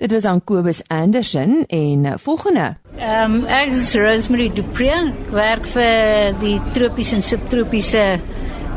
Dit 0.00 0.12
was 0.12 0.24
aan 0.24 0.44
Kobus 0.44 0.80
Anderson 0.88 1.64
en 1.66 2.04
eh, 2.04 2.12
volgende. 2.16 2.76
Ehm 2.96 3.34
um, 3.34 3.44
ek 3.44 3.74
is 3.74 3.94
Rosemary 3.94 4.50
Dupree. 4.54 5.10
Ek 5.10 5.30
werk 5.30 5.66
vir 5.74 6.32
die 6.40 6.56
tropiese 6.72 7.18
en 7.18 7.22
subtropiese 7.22 8.04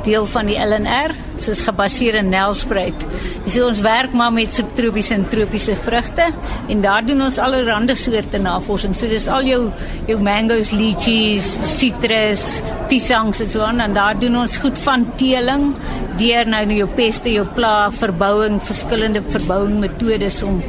deel 0.05 0.25
van 0.29 0.49
die 0.49 0.57
LNR. 0.59 1.13
Dit 1.35 1.47
is 1.51 1.61
gebaseer 1.65 2.15
in 2.19 2.29
Nelspruit. 2.31 3.05
Dis 3.43 3.57
ons 3.63 3.81
werk 3.83 4.13
maar 4.15 4.31
met 4.33 4.55
subtropiese 4.55 5.15
en 5.17 5.25
tropiese 5.31 5.75
vrugte 5.83 6.29
en 6.71 6.83
daar 6.83 7.05
doen 7.05 7.25
ons 7.25 7.39
allerlei 7.39 7.95
soorte 7.95 8.39
navorsing. 8.39 8.95
So 8.95 9.07
dis 9.07 9.27
al 9.27 9.47
jou 9.47 9.61
jou 10.07 10.19
mangoes, 10.19 10.71
lychees, 10.71 11.49
citrus, 11.77 12.61
piesangs 12.87 13.41
en 13.41 13.49
so 13.49 13.61
aan 13.61 13.79
en 13.79 13.93
daar 13.93 14.19
doen 14.19 14.35
ons 14.43 14.57
goed 14.57 14.77
van 14.85 15.05
teeling 15.17 15.73
deur 16.17 16.47
nou 16.47 16.63
jou 16.73 16.87
peste, 16.95 17.29
jou 17.29 17.45
pla, 17.55 17.89
verbouing, 17.91 18.59
verskillende 18.61 19.21
verbouing 19.21 19.79
metodes 19.79 20.43
om 20.43 20.61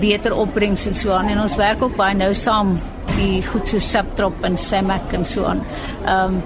beter 0.00 0.34
opbrengs 0.34 0.86
en 0.86 0.96
so 0.96 1.12
aan 1.12 1.28
en 1.28 1.42
ons 1.42 1.56
werk 1.56 1.82
ook 1.82 1.96
baie 1.96 2.14
nou 2.16 2.32
saam 2.34 2.78
die 3.18 3.42
goed 3.42 3.68
so 3.68 3.78
subtrop 3.82 4.44
en 4.46 4.58
semac 4.58 5.14
en 5.16 5.24
so 5.24 5.44
aan. 5.44 5.64
Ehm 6.04 6.34
um, 6.38 6.42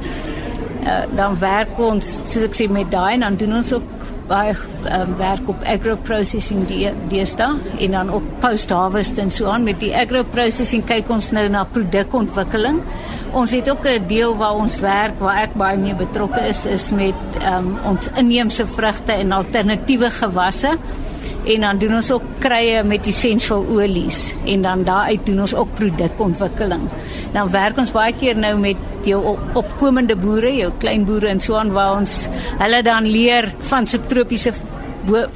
uh, 0.84 1.02
dan 1.16 1.38
werk 1.38 1.78
ons 1.78 2.16
soos 2.24 2.44
ek 2.48 2.56
sê 2.58 2.68
met 2.70 2.90
daai 2.90 3.14
en 3.14 3.26
dan 3.26 3.36
doen 3.36 3.60
ons 3.60 3.72
ook 3.78 4.02
baie 4.28 4.54
um, 4.54 5.14
werk 5.18 5.48
op 5.50 5.64
agro 5.68 5.96
processing 6.06 6.62
die 6.70 6.90
deesda 7.10 7.50
en 7.78 7.96
dan 7.96 8.12
ook 8.16 8.28
post 8.40 8.70
harvest 8.70 9.18
en 9.18 9.30
so 9.34 9.50
aan 9.50 9.66
met 9.66 9.80
die 9.82 9.92
agro 9.96 10.22
processing 10.34 10.84
kyk 10.88 11.10
ons 11.12 11.32
nou 11.36 11.44
na 11.52 11.64
produkontwikkeling. 11.68 12.80
Ons 13.32 13.54
het 13.56 13.68
ook 13.70 13.86
'n 13.86 14.06
deel 14.08 14.36
waar 14.36 14.54
ons 14.54 14.78
werk 14.80 15.18
waar 15.18 15.42
ek 15.42 15.54
baie 15.54 15.76
mee 15.76 15.94
betrokke 15.94 16.40
is 16.48 16.64
is 16.66 16.90
met 16.92 17.14
um, 17.42 17.78
ons 17.84 18.08
inheemse 18.14 18.66
vrugte 18.66 19.12
en 19.12 19.32
alternatiewe 19.32 20.10
gewasse 20.10 20.78
en 21.44 21.64
dan 21.66 21.78
doen 21.78 21.94
ons 21.99 22.11
ook 22.14 22.25
krye 22.42 22.82
met 22.87 23.06
essential 23.11 23.64
olies 23.66 24.32
en 24.46 24.62
dan 24.62 24.84
daaruit 24.87 25.26
doen 25.26 25.40
ons 25.40 25.54
ook 25.54 25.75
produkontwikkeling. 25.78 26.88
Dan 27.32 27.50
werk 27.50 27.78
ons 27.82 27.94
baie 27.94 28.14
keer 28.14 28.38
nou 28.38 28.54
met 28.61 29.06
jou 29.06 29.37
opkomende 29.58 30.16
boere, 30.16 30.52
jou 30.54 30.70
klein 30.78 31.06
boere 31.08 31.32
en 31.32 31.40
so 31.42 31.58
aan 31.58 31.72
waar 31.75 31.96
ons 31.99 32.28
hulle 32.61 32.82
dan 32.87 33.08
leer 33.08 33.50
van 33.70 33.87
subtropiese 33.87 34.54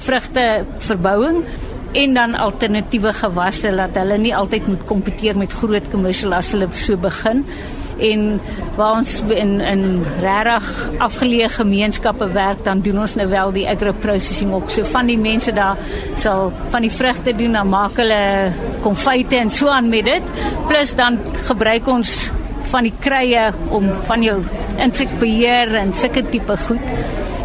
vrugte 0.07 0.65
verbouing 0.79 1.43
en 1.97 2.15
dan 2.15 2.35
alternatiewe 2.35 3.13
gewasse 3.13 3.73
dat 3.77 3.97
hulle 3.99 4.19
nie 4.21 4.35
altyd 4.37 4.67
moet 4.71 4.85
kompeteer 4.87 5.39
met 5.39 5.53
groot 5.53 5.91
kommersiële 5.91 6.39
as 6.39 6.53
hulle 6.55 6.69
so 6.77 6.97
begin 7.01 7.45
en 7.99 8.41
waar 8.77 8.99
ons 8.99 9.23
in 9.33 9.61
in 9.61 9.85
regtig 10.21 10.69
afgeleë 10.99 11.49
gemeenskappe 11.57 12.29
werk 12.35 12.65
dan 12.65 12.83
doen 12.85 12.99
ons 13.05 13.17
nou 13.17 13.29
wel 13.31 13.53
die 13.53 13.67
agro 13.69 13.93
processing 13.93 14.53
ook. 14.53 14.71
So 14.71 14.85
van 14.93 15.09
die 15.11 15.19
mense 15.19 15.53
daar 15.57 15.81
sal 16.15 16.53
van 16.73 16.85
die 16.85 16.93
vrugte 16.93 17.37
doen 17.37 17.57
dan 17.57 17.69
maak 17.73 17.97
hulle 18.01 18.53
konfyte 18.85 19.37
en 19.41 19.51
so 19.51 19.69
aan 19.73 19.89
met 19.89 20.05
dit. 20.05 20.23
Plus 20.69 20.95
dan 20.95 21.19
gebruik 21.49 21.89
ons 21.89 22.31
van 22.71 22.87
die 22.87 22.95
krye 23.01 23.51
om 23.71 23.89
van 24.09 24.23
jou 24.23 24.41
insekbeheer 24.83 25.75
en 25.81 25.95
sulke 25.95 26.25
tipe 26.31 26.57
goed. 26.67 26.93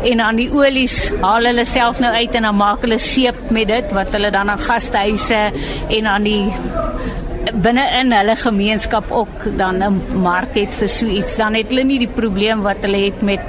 En 0.02 0.18
dan 0.18 0.40
die 0.40 0.50
olies 0.50 1.12
haal 1.22 1.46
hulle 1.46 1.66
self 1.70 2.00
nou 2.02 2.10
uit 2.16 2.36
en 2.40 2.48
dan 2.50 2.58
maak 2.58 2.82
hulle 2.86 2.98
seep 3.00 3.52
met 3.54 3.70
dit 3.70 3.94
wat 3.94 4.10
hulle 4.18 4.32
dan 4.34 4.50
aan 4.50 4.64
gastehuise 4.64 5.42
en 5.94 6.10
aan 6.10 6.26
die 6.26 6.48
binne 7.64 7.84
in 8.00 8.14
hulle 8.14 8.36
gemeenskap 8.38 9.12
ook 9.12 9.58
dan 9.58 9.84
'n 9.84 10.02
mark 10.22 10.54
het 10.56 10.76
vir 10.76 10.88
so 10.88 11.06
iets 11.06 11.36
dan 11.38 11.54
het 11.54 11.70
hulle 11.70 11.84
nie 11.84 12.00
die 12.00 12.14
probleem 12.22 12.62
wat 12.62 12.78
hulle 12.82 13.06
het 13.06 13.22
met 13.22 13.42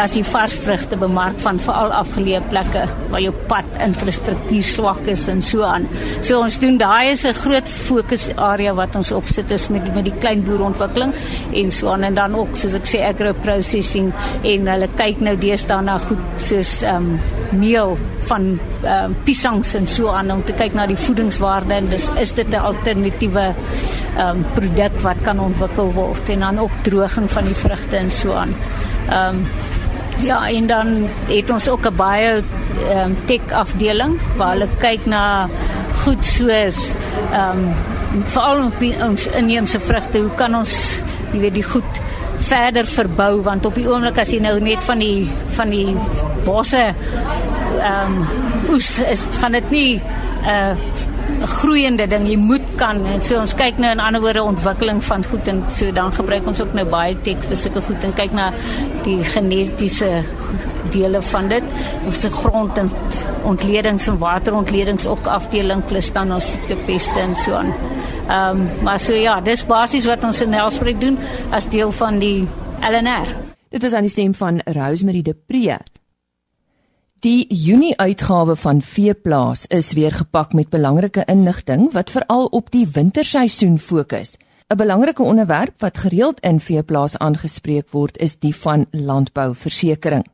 as 0.00 0.14
jy 0.14 0.22
vars 0.24 0.54
vrugte 0.54 0.96
bemark 0.96 1.38
van 1.42 1.58
veral 1.62 1.92
afgeleë 1.92 2.40
plekke 2.50 2.84
waar 3.10 3.20
jou 3.20 3.32
pad 3.50 3.64
infrastruktuur 3.86 4.62
swak 4.62 5.06
is 5.06 5.28
en 5.28 5.42
so 5.42 5.62
aan. 5.62 5.86
So 6.22 6.40
ons 6.40 6.58
doen 6.62 6.78
daai 6.78 7.10
is 7.10 7.24
'n 7.24 7.34
groot 7.34 7.68
fokusarea 7.68 8.74
wat 8.74 8.96
ons 8.96 9.12
opsit 9.12 9.50
is 9.50 9.68
met 9.68 9.94
met 9.94 10.04
die 10.04 10.18
klein 10.20 10.44
boereontwikkeling 10.44 11.14
en 11.54 11.70
so 11.70 11.88
aan 11.92 12.02
en 12.02 12.14
dan 12.14 12.34
ook 12.34 12.56
soos 12.56 12.74
ek 12.74 12.86
sê 12.86 13.02
agro 13.02 13.32
processing 13.32 14.12
en 14.42 14.66
hulle 14.66 14.88
kyk 14.96 15.20
nou 15.20 15.36
deesdae 15.36 15.82
na 15.82 15.98
goed 15.98 16.24
soos 16.36 16.82
ehm 16.82 16.96
um, 16.96 17.20
meel 17.50 17.98
van 18.30 18.46
ehm 18.82 19.04
um, 19.04 19.16
piesangs 19.24 19.74
en 19.78 19.86
so 19.86 20.10
aan 20.14 20.30
om 20.30 20.42
te 20.46 20.54
kyk 20.56 20.76
na 20.78 20.86
die 20.86 20.98
voedingswaarde 21.06 21.74
en 21.74 21.88
dis 21.90 22.08
is 22.24 22.32
dit 22.34 22.54
'n 22.54 22.66
alternatiewe 22.70 23.46
ehm 23.50 24.28
um, 24.28 24.44
produk 24.54 25.00
wat 25.06 25.20
kan 25.26 25.40
ontwikkel 25.40 25.92
word 25.92 26.28
en 26.34 26.46
dan 26.46 26.58
ook 26.58 26.74
droging 26.82 27.30
van 27.30 27.44
die 27.44 27.58
vrugte 27.64 27.96
en 27.96 28.10
so 28.10 28.32
aan. 28.32 28.54
Ehm 29.08 29.28
um, 29.28 29.46
ja, 30.22 30.48
en 30.48 30.66
dan 30.66 31.08
het 31.28 31.50
ons 31.50 31.68
ook 31.68 31.86
'n 31.86 31.96
baie 31.96 32.42
ehm 32.90 32.98
um, 33.04 33.16
tech 33.26 33.52
afdeling 33.52 34.18
waar 34.36 34.52
hulle 34.52 34.68
kyk 34.78 35.06
na 35.06 35.48
goed 36.04 36.24
soos 36.24 36.94
ehm 37.32 37.58
um, 37.58 37.74
veral 38.24 38.70
ons 39.08 39.26
inheemse 39.26 39.80
vrugte, 39.80 40.18
hoe 40.18 40.34
kan 40.34 40.54
ons 40.54 40.98
jy 41.32 41.40
weet 41.40 41.54
die 41.54 41.66
goed 41.66 42.00
verder 42.50 42.86
verbou 42.86 43.42
want 43.46 43.66
op 43.66 43.76
die 43.78 43.86
oomblik 43.88 44.18
as 44.18 44.32
jy 44.34 44.40
nou 44.42 44.56
net 44.60 44.84
van 44.84 44.98
die 44.98 45.28
van 45.56 45.70
die 45.70 45.96
bosse 46.44 46.82
ehm 47.80 48.16
um, 48.20 48.72
oes 48.74 48.98
is 49.00 49.26
gaan 49.40 49.52
dit 49.52 49.70
nie 49.70 49.90
'n 49.96 50.48
uh, 50.48 50.74
'n 51.40 51.46
groeiende 51.46 52.06
ding. 52.06 52.26
Jy 52.28 52.36
moet 52.36 52.66
kan 52.76 53.04
en 53.06 53.22
so 53.22 53.38
ons 53.40 53.54
kyk 53.54 53.78
nou 53.78 53.90
in 53.94 54.00
ander 54.00 54.20
woorde 54.20 54.42
ontwikkeling 54.42 55.02
van 55.04 55.24
goed 55.24 55.48
en 55.48 55.62
so 55.72 55.92
dan 55.92 56.12
gebruik 56.12 56.46
ons 56.46 56.60
ook 56.60 56.72
nou 56.76 56.84
baie 56.84 57.16
tek 57.22 57.42
vir 57.48 57.56
sulke 57.56 57.80
goed 57.86 58.04
en 58.04 58.12
kyk 58.16 58.32
na 58.36 58.50
die 59.04 59.18
genetiese 59.24 60.24
dele 60.92 61.22
van 61.22 61.48
dit. 61.48 61.62
Ons 62.06 62.20
se 62.20 62.30
grond 62.30 62.78
en 62.78 62.90
ontledings 63.42 64.08
en 64.08 64.18
waterontledings 64.18 65.06
ook 65.06 65.26
afdeling 65.26 65.84
plus 65.84 66.12
dan 66.12 66.32
ons 66.32 66.50
siektepeste 66.50 67.20
en 67.20 67.36
so 67.36 67.54
aan. 67.54 67.72
Ehm 68.28 68.60
um, 68.60 68.66
maar 68.82 69.00
so 69.00 69.14
ja, 69.14 69.40
dis 69.40 69.66
basies 69.66 70.06
wat 70.06 70.24
ons 70.24 70.40
in 70.40 70.50
Nelspruit 70.50 71.00
doen 71.00 71.18
as 71.50 71.68
deel 71.68 71.92
van 71.92 72.18
die 72.18 72.48
LNR. 72.80 73.34
Dit 73.70 73.82
was 73.82 73.92
aan 73.92 74.06
die 74.06 74.10
stem 74.10 74.34
van 74.34 74.60
Rosemary 74.66 75.22
de 75.22 75.34
Pre. 75.46 75.78
Die 77.20 77.44
Junie 77.52 77.92
uitgawe 78.00 78.54
van 78.56 78.78
Veeplaas 78.80 79.66
is 79.66 79.92
weer 79.92 80.12
gepak 80.12 80.54
met 80.56 80.70
belangrike 80.72 81.20
inligting 81.28 81.90
wat 81.92 82.10
veral 82.10 82.46
op 82.56 82.70
die 82.72 82.86
winterseisoen 82.88 83.76
fokus. 83.78 84.36
'n 84.72 84.76
Belangrike 84.76 85.22
onderwerp 85.22 85.74
wat 85.84 85.98
gereeld 85.98 86.40
in 86.40 86.60
Veeplaas 86.60 87.18
aangespreek 87.18 87.90
word, 87.90 88.16
is 88.18 88.38
die 88.38 88.56
van 88.56 88.86
landbouversekering. 88.90 90.24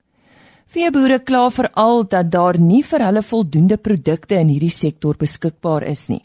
Veeboere 0.66 1.18
kla 1.18 1.50
veral 1.50 2.08
dat 2.08 2.30
daar 2.30 2.58
nie 2.58 2.84
vir 2.84 3.04
hulle 3.04 3.22
voldoende 3.22 3.76
produkte 3.76 4.34
in 4.34 4.48
hierdie 4.48 4.70
sektor 4.70 5.16
beskikbaar 5.16 5.82
is 5.82 6.06
nie. 6.06 6.22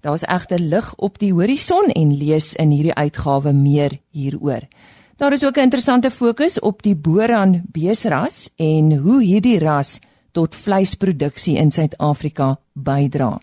Daar's 0.00 0.22
egter 0.22 0.58
lig 0.58 0.94
op 0.96 1.18
die 1.18 1.32
horison 1.32 1.90
en 1.90 2.16
lees 2.16 2.54
in 2.54 2.70
hierdie 2.70 2.94
uitgawe 2.94 3.52
meer 3.52 3.98
hieroor. 4.10 4.68
Daar 5.16 5.32
is 5.32 5.44
ook 5.44 5.56
'n 5.56 5.60
interessante 5.60 6.10
fokus 6.10 6.60
op 6.60 6.82
die 6.82 6.96
Boran 6.96 7.62
beesras 7.72 8.50
en 8.56 8.96
hoe 8.96 9.22
hierdie 9.22 9.58
ras 9.58 9.98
tot 10.32 10.54
vleisproduksie 10.54 11.56
in 11.56 11.70
Suid-Afrika 11.70 12.58
bydra. 12.72 13.40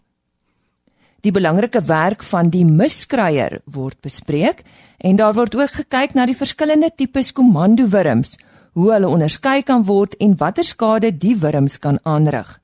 Die 1.22 1.32
belangrike 1.32 1.82
werk 1.82 2.24
van 2.24 2.50
die 2.50 2.65
miskryer 2.65 3.62
word 3.65 4.01
bespreek 4.01 4.62
en 4.98 5.15
daar 5.15 5.34
word 5.34 5.56
ook 5.56 5.72
gekyk 5.72 6.13
na 6.13 6.25
die 6.25 6.38
verskillende 6.38 6.92
tipes 6.96 7.32
komandowurms, 7.32 8.38
hoe 8.72 8.92
hulle 8.92 9.08
onderskei 9.08 9.63
kan 9.63 9.84
word 9.84 10.15
en 10.20 10.38
watter 10.38 10.63
skade 10.63 11.18
die 11.18 11.36
wurms 11.39 11.80
kan 11.80 12.00
aanrig. 12.03 12.60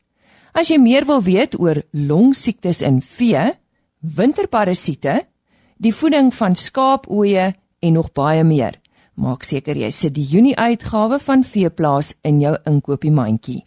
As 0.53 0.67
jy 0.67 0.77
meer 0.77 1.05
wil 1.05 1.21
weet 1.21 1.59
oor 1.59 1.81
longsiektes 1.91 2.81
in 2.81 3.01
vee, 3.01 3.53
winterparasiete, 3.99 5.21
die 5.77 5.93
voeding 5.95 6.33
van 6.33 6.55
skaapooeie 6.55 7.55
en 7.79 7.93
nog 7.93 8.11
baie 8.11 8.43
meer, 8.43 8.79
Maak 9.19 9.43
seker 9.43 9.75
jy 9.75 9.89
sit 9.91 10.13
die 10.15 10.23
Junie 10.23 10.55
uitgawe 10.55 11.17
van 11.19 11.41
Veeplaas 11.43 12.13
in 12.23 12.39
jou 12.39 12.53
inkopiesmandjie. 12.69 13.65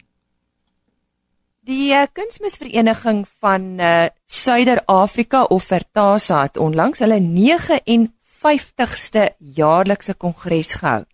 Die 1.63 1.93
uh, 1.93 2.07
Kunsmisvereniging 2.09 3.21
van 3.39 3.79
uh, 3.79 4.07
Suider-Afrika 4.25 5.43
of 5.53 5.63
Vertasa 5.69 6.41
het 6.47 6.57
onlangs 6.57 6.99
hulle 7.05 7.19
59ste 7.21 9.27
jaarlikse 9.37 10.17
kongres 10.17 10.73
gehou. 10.81 11.05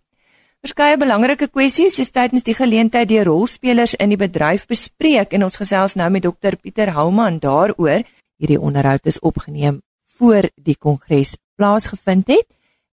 Verskeie 0.64 0.96
belangrike 1.00 1.48
kwessies 1.48 1.98
is 2.00 2.12
tydens 2.12 2.44
die 2.44 2.56
geleentheid 2.56 3.08
deur 3.12 3.24
rolspelers 3.28 3.94
in 4.00 4.08
die 4.12 4.20
bedryf 4.20 4.66
bespreek 4.68 5.32
en 5.36 5.44
ons 5.46 5.56
gesels 5.60 5.96
nou 6.00 6.10
met 6.12 6.24
Dr 6.24 6.56
Pieter 6.56 6.90
Houman 6.96 7.38
daaroor. 7.44 8.00
Hierdie 8.40 8.60
onderhoud 8.60 9.06
is 9.06 9.20
opgeneem 9.20 9.82
voor 10.16 10.48
die 10.56 10.76
kongres 10.80 11.36
plaasgevind 11.60 12.28
het. 12.32 12.48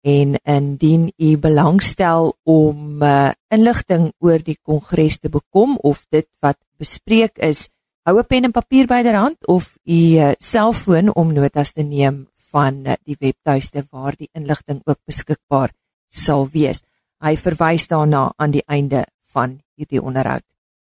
En 0.03 0.35
indien 0.43 1.11
u 1.17 1.37
belangstel 1.37 2.33
om 2.43 3.01
uh, 3.01 3.31
inligting 3.47 4.09
oor 4.19 4.41
die 4.43 4.57
kongres 4.59 5.21
te 5.23 5.29
bekom 5.31 5.77
of 5.79 6.03
dit 6.11 6.27
wat 6.43 6.59
bespreek 6.75 7.39
is, 7.39 7.69
hou 8.03 8.19
'n 8.19 8.27
pen 8.27 8.43
en 8.43 8.51
papier 8.51 8.87
byderhand 8.87 9.47
of 9.47 9.77
u 9.83 10.01
uh, 10.19 10.31
selfoon 10.39 11.13
om 11.15 11.33
notas 11.33 11.71
te 11.71 11.83
neem 11.87 12.27
van 12.51 12.83
uh, 12.85 12.93
die 13.07 13.15
webtuiste 13.19 13.85
waar 13.91 14.15
die 14.19 14.29
inligting 14.33 14.81
ook 14.83 14.99
beskikbaar 15.05 15.71
sal 16.09 16.49
wees. 16.51 16.83
Hy 17.23 17.37
verwys 17.39 17.87
daarna 17.87 18.33
aan 18.35 18.51
die 18.51 18.65
einde 18.67 19.05
van 19.31 19.61
hierdie 19.75 20.01
onderhoud. 20.03 20.43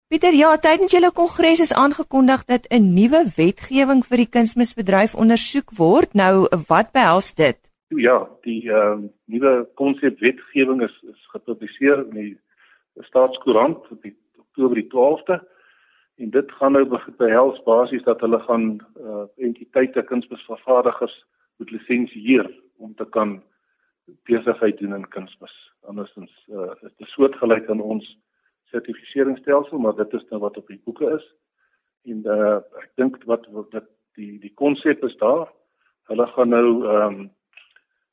Pieter, 0.08 0.34
ja, 0.34 0.54
tydens 0.56 0.92
julle 0.92 1.12
kongres 1.12 1.60
is 1.60 1.74
aangekondig 1.74 2.46
dat 2.46 2.68
'n 2.72 2.94
nuwe 2.94 3.24
wetgewing 3.36 4.06
vir 4.06 4.18
die 4.18 4.32
kunsmisbedryf 4.36 5.16
ondersoek 5.16 5.72
word. 5.72 6.14
Nou, 6.14 6.48
wat 6.68 6.92
behels 6.92 7.34
dit? 7.34 7.67
Ja, 7.88 8.30
die 8.42 8.70
ehm 8.70 9.04
uh, 9.04 9.10
nuwe 9.26 9.70
konsep 9.80 10.20
wetgewing 10.20 10.82
is 10.84 10.96
is 11.08 11.28
gepubliseer 11.32 12.00
in 12.00 12.16
die 12.16 12.40
Staatskoerant 13.08 13.92
op 13.92 14.02
die 14.02 14.16
Oktober 14.38 14.76
die 14.76 14.90
12de 14.92 15.38
en 16.18 16.30
dit 16.30 16.52
gaan 16.52 16.72
nou 16.72 16.84
behels 17.18 17.62
basies 17.64 18.04
dat 18.04 18.20
hulle 18.20 18.40
gaan 18.40 18.66
uh, 19.00 19.24
entiteite 19.36 20.04
kunsmisvervaardigers 20.04 21.16
moet 21.58 21.72
lisensieer 21.72 22.50
om 22.76 22.96
te 22.96 23.06
kan 23.06 23.44
besigheid 24.24 24.78
doen 24.78 24.96
in 24.96 25.08
kunsmis. 25.08 25.56
Andersins 25.82 26.34
uh, 26.48 26.72
is 26.82 26.96
dit 26.98 27.08
soortgelyk 27.08 27.70
aan 27.70 27.82
ons 27.82 28.18
sertifiseringsstelsel, 28.72 29.80
maar 29.80 29.96
dit 29.96 30.14
is 30.14 30.28
nou 30.30 30.42
wat 30.42 30.58
op 30.58 30.68
die 30.68 30.82
boeke 30.84 31.14
is. 31.16 31.26
En 32.04 32.24
uh, 32.26 32.60
ek 32.84 32.92
dink 33.00 33.24
wat 33.32 33.48
wat 33.56 33.80
die 34.20 34.36
die 34.44 34.54
konsep 34.60 35.04
is 35.08 35.16
daar. 35.24 35.48
Hulle 36.12 36.28
gaan 36.36 36.56
nou 36.56 36.68
ehm 36.84 37.20
um, 37.20 37.26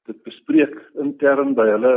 dit 0.08 0.22
bespreek 0.26 0.76
intern 1.00 1.54
by 1.58 1.66
hulle 1.70 1.94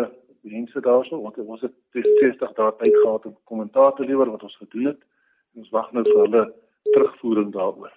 mense 0.48 0.80
daarso 0.80 1.20
want 1.22 1.38
ons 1.44 1.62
het 1.66 1.76
60 1.94 2.54
dae 2.58 2.74
tyd 2.82 2.96
gehad 3.04 3.26
om 3.30 3.38
kommentaar 3.44 3.94
te 3.98 4.06
lewer 4.08 4.32
wat 4.32 4.44
ons 4.48 4.58
gedoen 4.62 4.92
het. 4.94 5.00
Ons 5.58 5.72
wag 5.76 5.92
nou 5.92 6.04
vir 6.08 6.22
hulle 6.24 6.44
terugvoering 6.94 7.52
daaroor. 7.56 7.94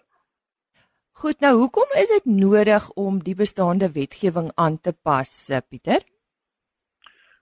Goed, 1.20 1.40
nou 1.44 1.52
hoekom 1.58 1.90
is 2.00 2.10
dit 2.14 2.26
nodig 2.32 2.86
om 2.96 3.18
die 3.20 3.36
bestaande 3.36 3.90
wetgewing 3.92 4.50
aan 4.54 4.78
te 4.80 4.92
pas, 4.92 5.30
eh, 5.50 5.60
Pieter? 5.68 6.00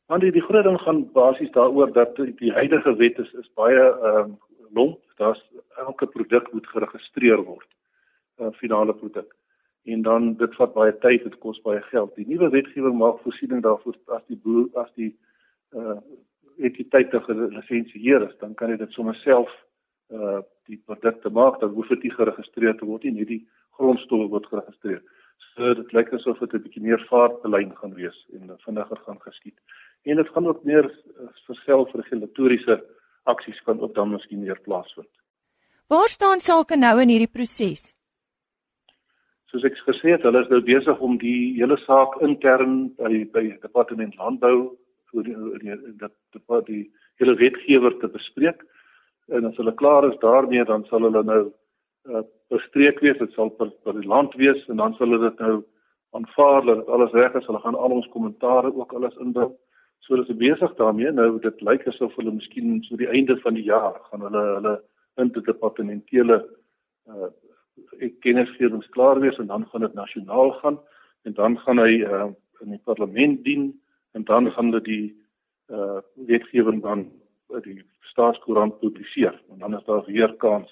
Want 0.08 0.24
die, 0.24 0.32
die 0.32 0.42
groot 0.42 0.64
ding 0.64 0.78
gaan 0.80 1.04
basies 1.12 1.52
daaroor 1.52 1.92
dat 1.92 2.16
die, 2.16 2.32
die 2.40 2.52
huidige 2.52 2.96
wet 2.96 3.18
is 3.18 3.32
is 3.32 3.50
baie 3.54 3.80
ehm 3.80 4.20
um, 4.24 4.38
lomp. 4.74 5.00
Daar's 5.16 5.40
elke 5.76 6.06
produk 6.06 6.52
moet 6.52 6.66
geregistreer 6.66 7.44
word. 7.44 7.68
'n 8.38 8.44
uh, 8.44 8.52
finale 8.52 8.94
produk. 8.94 9.37
En 9.88 10.02
dan 10.02 10.34
dit 10.40 10.54
vat 10.60 10.74
baie 10.74 10.92
tyd, 11.04 11.22
dit 11.24 11.38
kos 11.42 11.60
baie 11.64 11.80
geld. 11.88 12.14
Die 12.16 12.26
nuwe 12.28 12.50
wetgewing 12.52 12.96
maak 13.00 13.22
voorsiening 13.24 13.62
daarvoor 13.64 13.96
as 14.16 14.24
die 14.28 14.40
boer 14.44 14.68
as 14.84 14.90
die 15.00 15.12
uh 15.76 16.00
entiteite 16.58 17.20
gelisensieer 17.22 18.24
is, 18.26 18.34
dan 18.40 18.54
kan 18.58 18.72
jy 18.72 18.76
dit 18.80 18.94
sommer 18.96 19.14
self 19.22 19.50
uh 20.10 20.40
die 20.68 20.80
produkte 20.84 21.30
maak, 21.30 21.60
dan 21.60 21.70
hoef 21.72 21.88
dit 21.94 22.02
nie 22.08 22.12
geregistreer 22.12 22.74
te 22.76 22.88
word 22.88 23.06
nie, 23.06 23.14
net 23.20 23.30
die 23.30 23.44
grondstowwe 23.78 24.26
word 24.32 24.48
geregistreer. 24.50 25.00
So 25.54 25.74
dit 25.78 25.92
lyk 25.96 26.12
asof 26.12 26.40
dit 26.42 26.54
'n 26.54 26.62
bietjie 26.64 26.82
meer 26.82 27.04
vaartbelyn 27.10 27.72
gaan 27.76 27.94
wees 27.94 28.18
en 28.34 28.50
vinniger 28.64 29.00
gaan 29.06 29.20
geskied. 29.20 29.58
En 30.04 30.16
dit 30.16 30.28
gaan 30.28 30.46
ook 30.46 30.64
meer 30.64 30.84
uh, 30.84 31.28
vir 31.46 31.56
selfregulatoriese 31.64 32.82
aksies 33.24 33.60
kan 33.64 33.80
ook 33.80 33.94
dan 33.94 34.10
miskien 34.10 34.40
meer 34.40 34.60
plaasvind. 34.60 35.10
Waar 35.88 36.08
staan 36.08 36.40
sake 36.40 36.76
nou 36.76 37.00
in 37.00 37.08
hierdie 37.08 37.32
proses? 37.32 37.97
Soos 39.50 39.64
ek 39.64 39.78
gesê 39.86 40.14
het, 40.14 40.24
hulle 40.26 40.42
is 40.44 40.50
nou 40.52 40.60
besig 40.64 41.00
om 41.04 41.16
die 41.20 41.54
hele 41.56 41.78
saak 41.86 42.18
intern 42.24 42.90
by 42.98 43.24
by 43.32 43.44
departement 43.62 44.16
landbou 44.20 44.76
vir 45.12 45.24
die, 45.24 45.76
dat 46.02 46.12
die, 46.36 46.60
die 46.66 46.82
hele 47.20 47.36
wetgewer 47.40 47.96
te 48.00 48.10
bespreek. 48.12 48.60
En 49.32 49.48
as 49.48 49.56
hulle 49.60 49.74
klaar 49.76 50.04
is 50.08 50.18
daarmee, 50.20 50.64
dan 50.68 50.84
sal 50.88 51.04
hulle 51.04 51.22
nou 51.24 51.40
uh, 52.08 52.22
bestreek 52.52 53.00
wees, 53.04 53.18
dit 53.20 53.32
sal 53.36 53.50
per, 53.56 53.70
per 53.84 53.96
die 53.96 54.08
land 54.08 54.36
wees 54.40 54.60
en 54.68 54.80
dan 54.80 54.96
sal 54.96 55.12
hulle 55.12 55.30
dit 55.30 55.40
nou 55.44 55.56
aanvaar 56.16 56.64
dat 56.68 56.92
alles 56.92 57.16
reg 57.16 57.34
is. 57.40 57.48
Hulle 57.48 57.60
gaan 57.64 57.76
al 57.76 57.96
ons 57.98 58.12
kommentare 58.12 58.72
ook 58.74 58.92
alles 58.96 59.16
inbring. 59.24 59.52
So 60.04 60.14
hulle 60.14 60.28
is 60.28 60.40
besig 60.40 60.76
daarmee. 60.76 61.12
Nou 61.12 61.34
dit 61.44 61.64
lyk 61.64 61.88
asof 61.88 62.14
hulle 62.20 62.36
miskien 62.36 62.78
so 62.86 62.96
die 63.00 63.10
einde 63.12 63.36
van 63.42 63.58
die 63.58 63.66
jaar 63.66 63.98
gaan 64.08 64.24
hulle 64.28 64.44
hulle 64.54 64.78
interdepartementele 65.20 66.42
uh, 67.08 67.28
kennisgewings 68.24 68.88
klaar 68.94 69.20
wees 69.20 69.38
en 69.38 69.46
dan 69.46 69.66
gaan 69.70 69.86
dit 69.86 69.94
nasionaal 69.94 70.52
gaan 70.62 70.78
en 71.22 71.34
dan 71.34 71.58
gaan 71.58 71.78
hy 71.82 72.02
uh, 72.06 72.26
in 72.64 72.74
die 72.76 72.82
parlement 72.84 73.42
dien 73.44 73.70
en 74.16 74.24
dan 74.24 74.50
gaan 74.50 74.72
hulle 74.72 74.82
die 74.84 75.06
uh, 75.70 76.00
wetgewing 76.30 76.82
dan 76.82 77.06
uh, 77.52 77.62
die 77.62 77.82
staatskoerant 78.12 78.78
publiseer 78.80 79.36
en 79.52 79.58
dan 79.58 79.76
is 79.78 79.84
daar 79.86 80.04
weer 80.06 80.34
kans 80.42 80.70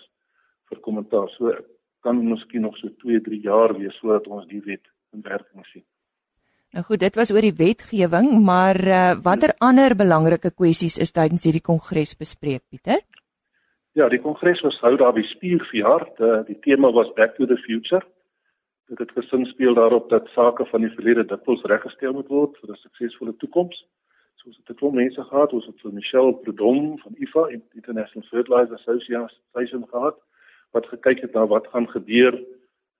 vir 0.70 0.80
kommentaar. 0.82 1.28
So 1.36 1.52
kan 2.06 2.22
miskien 2.22 2.66
nog 2.66 2.76
so 2.78 2.90
2, 3.02 3.20
3 3.26 3.40
jaar 3.42 3.74
wees 3.78 3.98
voordat 4.02 4.26
ons 4.30 4.46
die 4.50 4.62
wet 4.64 4.86
in 5.14 5.22
werking 5.22 5.66
sien. 5.72 5.84
Nou 6.74 6.84
goed, 6.84 7.00
dit 7.00 7.16
was 7.16 7.30
oor 7.32 7.44
die 7.46 7.54
wetgewing, 7.56 8.28
maar 8.44 8.76
uh, 8.76 9.14
watter 9.22 9.54
ander 9.64 9.94
belangrike 9.96 10.50
kwessies 10.52 10.98
is 11.02 11.14
tydens 11.14 11.46
hierdie 11.46 11.64
kongres 11.64 12.16
bespreek, 12.18 12.62
Pieter? 12.68 13.00
Ja, 13.96 14.10
die 14.12 14.20
kongres 14.20 14.60
was 14.60 14.76
hou 14.84 14.90
daar 15.00 15.14
by 15.16 15.22
Spierverjaar. 15.24 16.02
Die, 16.18 16.32
die 16.50 16.56
tema 16.66 16.90
was 16.92 17.08
Back 17.16 17.38
to 17.38 17.46
the 17.48 17.56
Future. 17.56 18.02
Dit 18.90 18.98
het 19.00 19.14
gesin 19.16 19.46
speel 19.48 19.74
daarop 19.74 20.10
dat 20.12 20.28
sake 20.34 20.66
van 20.68 20.84
die 20.84 20.90
verlede 20.92 21.24
dikwels 21.24 21.64
reggestel 21.64 22.12
moet 22.12 22.28
word 22.28 22.58
vir 22.60 22.74
'n 22.74 22.82
suksesvolle 22.82 23.32
toekoms. 23.40 23.78
Soos 24.42 24.56
dit 24.56 24.80
het 24.80 24.92
mense 24.92 25.24
gehad, 25.24 25.52
ons 25.52 25.66
het 25.66 25.92
Michelle 25.92 26.34
Prudhomme 26.34 26.98
van 26.98 27.14
IFA, 27.16 27.48
International 27.72 28.28
Fertilizer 28.28 28.76
Association 28.76 29.88
gehad, 29.88 30.20
wat 30.72 30.86
gekyk 30.86 31.20
het 31.20 31.32
na 31.32 31.46
wat 31.46 31.66
gaan 31.66 31.88
gebeur 31.88 32.34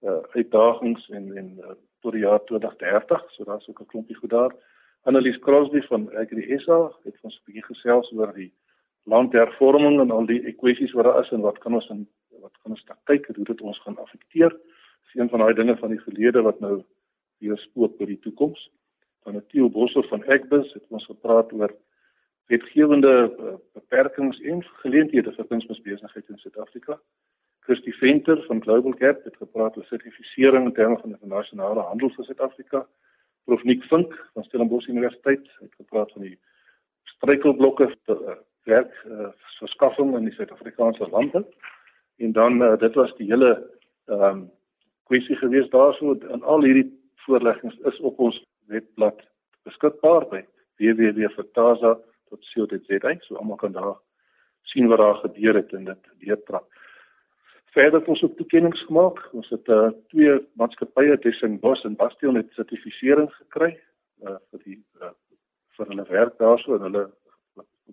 uh 0.02 0.22
uitdagings 0.32 1.08
en 1.08 1.36
en 1.36 1.56
uh, 1.60 1.76
tot 2.00 2.12
die 2.12 2.24
jaar 2.24 2.44
2030, 2.44 3.32
so 3.32 3.44
daar's 3.44 3.68
ook 3.68 3.80
'n 3.80 3.86
klompie 3.86 4.16
goed 4.16 4.30
daar. 4.30 4.52
Annelies 5.02 5.38
Crosby 5.38 5.80
van 5.80 6.08
AgriSA 6.16 6.92
het 7.04 7.18
ons 7.20 7.36
'n 7.36 7.44
bietjie 7.44 7.64
gesels 7.64 8.12
oor 8.12 8.32
die 8.32 8.52
landhervorming 9.06 10.00
en 10.02 10.10
al 10.10 10.26
die 10.26 10.52
kwessies 10.58 10.94
wat 10.98 11.06
daar 11.08 11.20
is 11.22 11.30
en 11.34 11.44
wat 11.46 11.58
kan 11.62 11.74
ons 11.78 11.88
in 11.94 12.06
wat 12.42 12.54
kan 12.62 12.74
ons 12.74 12.84
kyk 13.10 13.26
hoe 13.34 13.44
dit 13.44 13.60
ons 13.60 13.78
gaan 13.82 13.98
affekteer. 14.02 14.52
Dis 15.06 15.16
een 15.18 15.30
van 15.32 15.42
daai 15.42 15.54
dinge 15.54 15.76
van 15.80 15.94
die 15.94 16.02
verlede 16.02 16.42
wat 16.46 16.60
nou 16.60 16.76
weer 17.42 17.58
spook 17.58 17.96
vir 17.98 18.12
die 18.12 18.20
toekoms. 18.22 18.60
Dan 19.26 19.40
Theo 19.50 19.68
Boshoff 19.70 20.08
van 20.08 20.22
Agbus 20.30 20.72
het 20.74 20.84
ons 20.94 21.06
gepraat 21.10 21.52
oor 21.52 21.72
wetgewende 22.52 23.14
uh, 23.26 23.54
beperkings 23.74 24.38
en 24.40 24.62
geleenthede 24.82 25.32
vir 25.34 25.48
kunsmisbesigheid 25.50 26.28
in 26.30 26.38
Suid-Afrika. 26.42 26.98
Kirsty 27.66 27.90
Venter 27.98 28.38
van 28.46 28.62
Global 28.62 28.94
Gap 29.00 29.24
het 29.26 29.36
gepraat 29.42 29.76
oor 29.76 29.88
sertifisering 29.88 30.68
in 30.68 30.74
terme 30.74 30.98
van 31.02 31.16
internasionale 31.16 31.82
handel 31.88 32.12
vir 32.14 32.28
Suid-Afrika. 32.28 32.84
Prof 33.46 33.64
Nick 33.66 33.82
Vink 33.90 34.14
van 34.34 34.46
Stellenbosch 34.46 34.86
Universiteit 34.86 35.50
het 35.58 35.74
gepraat 35.74 36.12
van 36.14 36.28
die 36.28 36.36
struikelblokke 37.16 37.90
werk 38.66 38.92
uh, 39.06 39.28
verskaffing 39.58 40.16
in 40.18 40.24
die 40.28 40.34
Suid-Afrikaanse 40.34 41.08
lande. 41.10 41.46
En 42.16 42.32
dan 42.32 42.62
uh, 42.62 42.78
dit 42.78 42.94
was 42.94 43.16
die 43.16 43.30
hele 43.30 43.70
ehm 44.06 44.22
um, 44.22 44.50
kwessie 45.06 45.36
gewees 45.36 45.68
daarso 45.70 46.18
en 46.34 46.42
al 46.42 46.62
hierdie 46.66 46.90
voorleggings 47.26 47.78
is 47.90 47.98
op 48.00 48.18
ons 48.18 48.44
webblad 48.70 49.18
beskikbaar 49.66 50.24
by 50.30 50.40
www.vertaza.co.za 50.82 53.12
so 53.26 53.32
almal 53.38 53.58
kan 53.60 53.72
daar 53.72 53.96
sien 54.72 54.86
wat 54.90 54.98
daar 54.98 55.14
gebeur 55.14 55.54
het 55.54 55.72
en 55.72 55.84
dit 55.84 56.02
deurtrap. 56.18 56.66
Verder 57.76 58.00
het 58.00 58.08
ons 58.08 58.22
ook 58.22 58.36
toekenninge 58.36 58.76
gemaak. 58.76 59.28
Ons 59.32 59.48
het 59.52 59.68
uh, 59.68 59.88
twee 60.08 60.38
maatskappye, 60.56 61.18
Dessing 61.22 61.60
Bos 61.60 61.84
en 61.84 61.96
Bastion 61.96 62.38
het 62.38 62.48
sertifisering 62.56 63.28
gekry 63.34 63.74
uh, 64.24 64.38
vir 64.50 64.62
die 64.64 64.78
uh, 65.02 65.12
vir 65.76 65.90
hulle 65.92 66.06
werk 66.08 66.38
daarso 66.40 66.76
en 66.76 66.86
hulle 66.88 67.04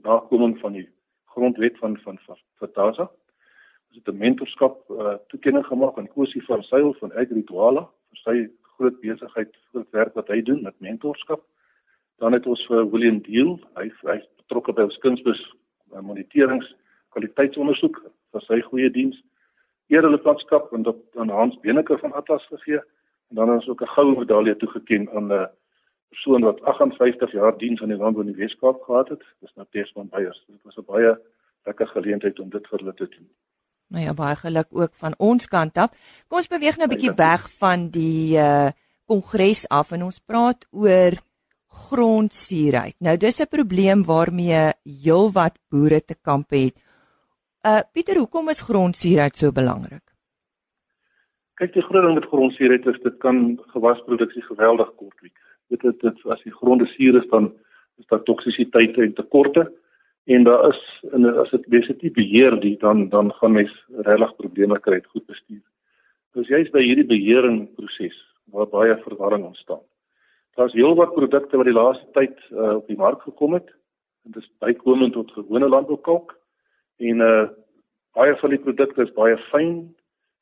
nakoming 0.01 0.59
van 0.59 0.73
die 0.73 0.89
grondwet 1.25 1.77
van 1.77 1.97
van 1.97 2.19
Fatasa. 2.59 3.09
Ons 3.89 3.97
het 3.97 4.07
'n 4.07 4.17
mentorskap 4.17 4.89
uh, 4.89 5.15
toekenning 5.27 5.65
gemaak 5.65 5.97
aan 5.97 6.07
Kosie 6.07 6.43
van 6.45 6.63
Sail 6.63 6.93
van 6.93 7.11
Agrituala 7.11 7.89
vir 8.09 8.17
sy 8.17 8.49
groot 8.61 8.99
besigheid, 8.99 9.57
groot 9.71 9.89
werk 9.91 10.13
wat 10.13 10.27
hy 10.27 10.41
doen 10.41 10.61
met 10.61 10.79
mentorskap. 10.79 11.41
Dan 12.17 12.33
het 12.33 12.45
ons 12.45 12.65
vir 12.65 12.89
William 12.89 13.21
Deal, 13.21 13.59
hy 13.75 13.91
hy 14.01 14.21
betrokke 14.37 14.73
by 14.73 14.81
ons 14.81 14.97
kunsbus 14.97 15.41
uh, 15.93 16.01
moniterings 16.01 16.75
kwaliteitsondersoek 17.09 18.01
vir 18.31 18.41
sy 18.41 18.61
goeie 18.61 18.89
diens. 18.89 19.17
Eerder 19.87 20.09
lidmaatskap 20.09 20.73
en 20.73 20.83
dan 20.83 21.29
Hans 21.29 21.59
Beneke 21.61 21.97
van 21.97 22.13
Atlas 22.13 22.45
gegee 22.47 22.81
en 23.29 23.35
dan 23.35 23.59
is 23.59 23.67
ook 23.67 23.81
'n 23.81 23.93
goue 23.95 24.17
medalje 24.19 24.55
toegekend 24.55 25.09
aan 25.09 25.27
'n 25.27 25.31
uh, 25.31 25.45
persoon 26.09 26.41
wat 26.41 26.61
58 26.61 27.31
jaar 27.31 27.57
diens 27.57 27.81
aan 27.81 27.93
die 27.93 27.97
land 27.97 28.17
in 28.17 28.25
die 28.25 28.35
Weskaap 28.35 28.81
gehad 28.81 29.09
het. 29.09 29.23
Dis 29.39 29.53
nou 29.55 29.67
Desmond 29.71 30.09
Beyers. 30.09 30.43
Dit 30.47 30.63
was 30.63 30.77
'n 30.77 30.85
baie 30.85 31.17
lekker 31.65 31.87
geleentheid 31.87 32.39
om 32.39 32.49
dit 32.49 32.67
vir 32.67 32.79
hulle 32.79 32.93
te 32.93 33.07
doen. 33.09 33.29
Nou 33.87 34.03
ja, 34.05 34.13
baie 34.13 34.35
geluk 34.35 34.67
ook 34.71 34.93
van 34.93 35.13
ons 35.17 35.47
kant 35.47 35.77
af. 35.77 35.89
Kom 36.27 36.37
ons 36.37 36.47
beweeg 36.47 36.77
nou 36.77 36.87
'n 36.87 36.93
bietjie 36.95 37.15
weg 37.15 37.49
van 37.59 37.89
die 37.89 38.37
uh 38.37 38.71
kongres 39.05 39.67
af 39.69 39.91
en 39.91 40.03
ons 40.03 40.19
praat 40.19 40.65
oor 40.71 41.17
grondsuurheid. 41.67 42.95
Nou 42.99 43.17
dis 43.17 43.41
'n 43.41 43.47
probleem 43.49 44.03
waarmee 44.03 44.71
heelwat 44.83 45.59
boere 45.69 46.01
te 46.01 46.15
kamp 46.21 46.49
het. 46.49 46.73
Uh 47.65 47.81
Pieter, 47.93 48.17
hoekom 48.17 48.49
is 48.49 48.61
grondsuurheid 48.61 49.37
so 49.37 49.51
belangrik? 49.51 50.03
Kyk, 51.55 51.73
die 51.73 51.81
groot 51.81 52.03
ding 52.03 52.13
met 52.13 52.25
grondsuurheid 52.25 52.85
is 52.85 53.01
dit 53.03 53.17
kan 53.17 53.59
gewasproduksie 53.73 54.41
geweldig 54.41 54.95
kortwiek. 54.95 55.37
Dit 55.69 55.81
dit, 55.81 55.99
dit 56.01 56.25
as 56.25 56.41
die 56.43 56.53
gronde 56.53 56.85
suur 56.95 57.21
is 57.21 57.29
dan 57.29 57.53
is 58.01 58.07
daar 58.09 58.23
toksisiteite 58.23 59.01
en 59.01 59.13
tekorte 59.13 59.67
en 60.25 60.43
daar 60.43 60.67
is 60.69 60.81
en 61.11 61.25
as 61.39 61.51
dit 61.51 61.67
besig 61.67 62.11
beheer 62.15 62.59
die 62.59 62.77
dan 62.77 63.09
dan 63.09 63.31
gaan 63.39 63.51
mens 63.59 63.73
regtig 64.07 64.35
probleme 64.35 64.79
kry 64.79 65.01
met 65.01 65.11
goed 65.15 65.25
bestuur. 65.25 65.63
Dus 66.33 66.47
jy's 66.47 66.71
by 66.71 66.81
hierdie 66.81 67.07
beheering 67.07 67.67
proses 67.75 68.17
waar 68.51 68.67
baie 68.67 68.97
verwarring 69.03 69.45
ontstaan. 69.45 69.83
Daar's 70.55 70.73
heelwat 70.73 71.13
produkte 71.13 71.57
wat 71.57 71.65
die 71.65 71.75
laaste 71.75 72.07
tyd 72.13 72.37
uh, 72.51 72.75
op 72.75 72.87
die 72.87 72.97
mark 72.97 73.21
gekom 73.21 73.53
het 73.53 73.69
dit 74.23 74.35
is 74.35 74.51
bykomend 74.59 75.13
tot 75.13 75.31
gewone 75.31 75.67
landboukalk 75.67 76.37
en 76.97 77.19
uh 77.19 77.43
baie 78.13 78.35
van 78.37 78.51
die 78.53 78.61
produkte 78.61 79.01
is 79.01 79.13
baie 79.17 79.37
fyn 79.49 79.71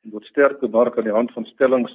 en 0.04 0.14
word 0.14 0.26
sterk 0.28 0.60
bemark 0.60 0.98
aan 0.98 1.08
die 1.08 1.16
hand 1.16 1.32
van 1.32 1.46
stellings 1.48 1.94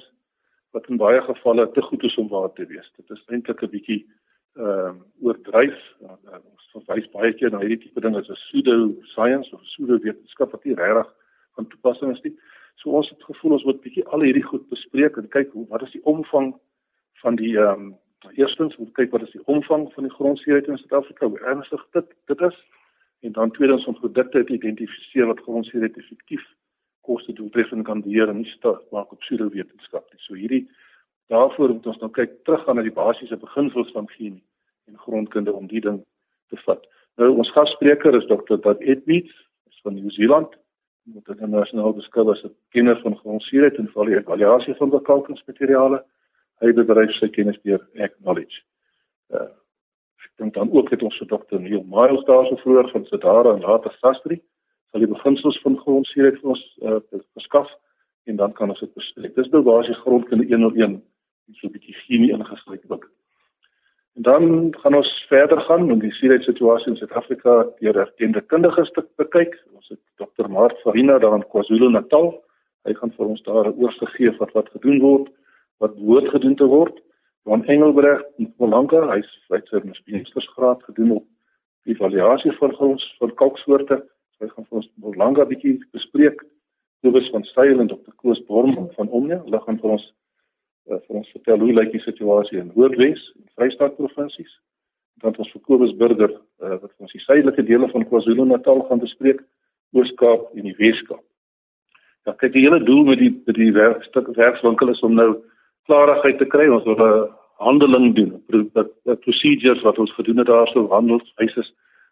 wat 0.71 0.87
in 0.87 0.97
baie 0.97 1.21
gevalle 1.21 1.71
te 1.71 1.81
goed 1.81 2.03
is 2.03 2.17
om 2.17 2.27
waar 2.27 2.53
te 2.53 2.65
wees. 2.65 2.91
Dit 2.95 3.09
is 3.09 3.23
eintlik 3.27 3.61
'n 3.61 3.69
bietjie 3.75 4.01
ehm 4.55 4.97
uh, 4.97 5.25
oordryf. 5.25 5.77
Uh, 6.01 6.39
ons 6.53 6.85
verwys 6.85 7.09
baie 7.11 7.33
keer 7.33 7.51
na 7.51 7.59
hierdie 7.59 7.83
tipe 7.83 8.01
ding 8.01 8.15
as 8.15 8.29
'n 8.29 8.41
pseudo 8.43 8.95
science 9.13 9.53
of 9.53 9.61
pseudo 9.61 9.99
wetenskap 9.99 10.51
wat 10.51 10.63
nie 10.65 10.75
regtig 10.75 11.13
van 11.55 11.67
toepassing 11.67 12.11
is 12.15 12.23
nie. 12.23 12.35
So 12.75 12.89
ons 12.89 13.09
het 13.09 13.23
gevoel 13.23 13.51
ons 13.51 13.63
moet 13.63 13.81
bietjie 13.81 14.05
al 14.05 14.21
hierdie 14.21 14.49
goed 14.49 14.69
bespreek 14.69 15.17
en 15.17 15.29
kyk 15.29 15.51
hoe 15.51 15.67
wat 15.69 15.81
is 15.81 15.91
die 15.91 16.03
omvang 16.03 16.55
van 17.21 17.35
die 17.35 17.57
ehm 17.57 17.81
um, 17.81 17.95
eerstens 18.33 18.77
moet 18.77 18.93
kyk 18.93 19.11
wat 19.11 19.21
is 19.21 19.31
die 19.31 19.45
omvang 19.45 19.93
van 19.93 20.03
die 20.03 20.13
grondseeheid 20.13 20.67
in 20.67 20.77
Suid-Afrika, 20.77 21.27
hoe 21.27 21.39
ernstig 21.39 21.87
dit 21.91 22.13
dit 22.25 22.41
is 22.41 22.57
en 23.21 23.31
dan 23.31 23.51
tweedens 23.51 23.85
om 23.85 23.99
produkte 23.99 24.43
te 24.43 24.53
identifiseer 24.53 25.25
wat 25.25 25.39
grondseeheid 25.39 25.97
effektief 25.97 26.43
koste 27.07 27.33
doeltreffend 27.33 27.85
kan 27.87 28.03
beheer 28.05 28.29
en 28.29 28.41
nie 28.41 28.51
staat 28.51 28.83
maak 28.91 29.11
op 29.11 29.23
pseudo 29.23 29.49
wetenskap 29.53 30.05
nie. 30.11 30.21
So 30.25 30.35
hierdie 30.35 30.65
daarvoor 31.33 31.73
moet 31.75 31.89
ons 31.91 32.03
nou 32.03 32.11
kyk 32.15 32.37
terug 32.47 32.67
aan 32.67 32.79
na 32.79 32.85
die 32.85 32.95
basiese 32.95 33.39
beginsels 33.39 33.91
van 33.95 34.07
chemie 34.15 34.43
en 34.87 35.01
grondkunde 35.05 35.53
om 35.53 35.67
die 35.67 35.83
ding 35.83 35.99
te 36.51 36.59
vat. 36.65 36.83
Nou 37.19 37.33
ons 37.41 37.51
gasspreker 37.55 38.15
is 38.15 38.27
Dr. 38.29 38.59
Dad 38.63 38.81
Edwards 38.81 39.35
van 39.83 39.95
Nieu-Seeland 39.95 40.55
met 41.15 41.27
'n 41.27 41.43
internasionale 41.43 41.93
beskouer 41.93 42.31
as 42.31 42.43
'n 42.43 42.55
kenner 42.69 42.99
van 43.01 43.17
grondseeheid 43.17 43.75
en 43.77 43.87
veral 43.87 44.05
die 44.05 44.19
evaluasie 44.19 44.75
van 44.75 44.89
bekalkingsmateriale. 44.89 46.03
Hy 46.59 46.73
bedryf 46.73 47.11
sy 47.11 47.29
kennis 47.29 47.59
deur 47.63 47.87
acknowledge. 47.95 48.61
Uh, 49.29 49.51
ek 50.25 50.31
dink 50.35 50.53
dan 50.53 50.71
ook 50.71 50.89
het 50.89 51.03
ons 51.03 51.17
vir 51.17 51.27
Dr. 51.27 51.59
Neil 51.59 51.83
Miles 51.83 52.25
daarso 52.25 52.55
vroeër 52.55 52.89
van 52.89 53.05
Sedara 53.05 53.53
en 53.53 53.61
later 53.61 53.95
Sastri 53.99 54.41
sal 54.97 55.05
die 55.05 55.13
beginsels 55.13 55.59
van 55.61 55.77
grondseeheid 55.77 56.39
vir 56.41 56.53
ons 56.55 56.63
uh, 56.81 56.97
verskaf 57.37 57.69
en 58.27 58.39
dan 58.39 58.53
kan 58.57 58.71
ons 58.73 58.79
dit 58.81 58.93
bespreek. 58.97 59.35
Dis 59.35 59.49
nou 59.53 59.61
basies 59.63 59.99
grondkunde 60.01 60.47
101 60.49 60.97
so 61.53 61.67
'n 61.67 61.71
bietjie 61.71 61.95
chemie 62.05 62.33
ingesluit 62.33 62.83
ook. 62.89 63.05
En 64.17 64.23
dan 64.23 64.73
gaan 64.81 64.95
ons 64.95 65.11
verder 65.29 65.61
gaan 65.61 65.91
om 65.91 65.99
die 65.99 66.11
seeheid 66.11 66.43
situasie 66.43 66.89
in 66.91 66.97
Suid-Afrika 66.97 67.67
deur 67.79 67.95
erkende 67.95 68.41
kundiges 68.41 68.89
te 68.91 69.05
bekyk. 69.17 69.53
Ons 69.75 69.87
het 69.89 70.01
Dr. 70.17 70.49
Mart 70.49 70.77
Farina 70.81 71.19
daar 71.19 71.35
in 71.35 71.47
KwaZulu-Natal. 71.47 72.43
Hy 72.83 72.93
gaan 72.93 73.11
vir 73.11 73.25
ons 73.25 73.41
daar 73.43 73.67
'n 73.69 73.77
oorsig 73.77 74.09
gee 74.15 74.31
van 74.31 74.49
wat 74.53 74.69
gedoen 74.69 74.99
word, 74.99 75.29
wat 75.77 75.95
behoort 75.95 76.29
gedoen 76.29 76.55
te 76.55 76.65
word. 76.65 76.99
Van 77.43 77.65
Engelbreg 77.65 78.21
in 78.37 78.45
Mpumalanga, 78.45 79.13
hy's 79.13 79.29
hy't 79.49 79.67
sy 79.67 79.79
meestersgraad 80.05 80.83
gedoen 80.83 81.11
op 81.11 81.25
evaluasie 81.85 82.51
van 82.51 82.75
ons 82.77 83.15
van 83.19 83.33
kalksoorte. 83.33 84.03
Hy 84.41 84.49
gaan 84.51 84.67
vir 84.69 84.79
ons 84.81 84.89
Mpumalanga 84.97 85.45
bietjie 85.49 85.77
bespreek. 85.95 86.43
Kobus 87.05 87.29
van 87.33 87.45
Styl 87.49 87.81
en 87.81 87.89
Dr. 87.89 88.13
Koos 88.21 88.39
Borm 88.49 88.75
van 88.95 89.09
Omnia, 89.09 89.37
hulle 89.45 89.59
gaan 89.65 89.77
vir 89.81 89.93
ons 89.95 90.05
uh, 90.89 90.97
vir 90.97 91.19
ons 91.19 91.31
vertel 91.35 91.61
hoe 91.61 91.75
lyk 91.77 91.93
die 91.93 92.01
situasie 92.03 92.59
in 92.61 92.71
Noordwes 92.73 93.21
en 93.37 93.45
Vrystaat 93.57 93.97
provinsies. 93.99 94.51
Dan 95.21 95.37
ons 95.37 95.51
vir 95.53 95.63
Kobus 95.69 95.93
Burger 96.01 96.33
uh, 96.33 96.75
wat 96.81 96.91
ons 97.01 97.13
die 97.13 97.23
suidelike 97.23 97.65
dele 97.69 97.89
van 97.93 98.05
KwaZulu-Natal 98.09 98.83
gaan 98.89 99.01
bespreek, 99.01 99.41
Oos-Kaap 99.95 100.53
en 100.57 100.67
die 100.67 100.75
Wes-Kaap. 100.77 101.23
Ja, 102.27 102.35
kyk 102.35 102.57
die 102.57 102.65
hele 102.65 102.81
doel 102.83 103.05
met 103.07 103.21
die 103.21 103.31
met 103.47 103.55
die 103.55 103.71
werkstuk 103.73 104.33
werkswinkel 104.35 104.91
is 104.91 105.03
om 105.05 105.15
nou 105.15 105.29
klarigheid 105.87 106.41
te 106.41 106.49
kry. 106.51 106.67
Ons 106.67 106.85
wil 106.89 106.99
'n 106.99 107.29
handeling 107.63 108.13
doen, 108.15 108.33
dat 108.73 109.21
procedures 109.21 109.81
wat 109.81 109.97
ons 109.97 110.13
gedoen 110.13 110.37
het 110.37 110.49
daarso 110.51 110.89
handelswyse 110.91 111.63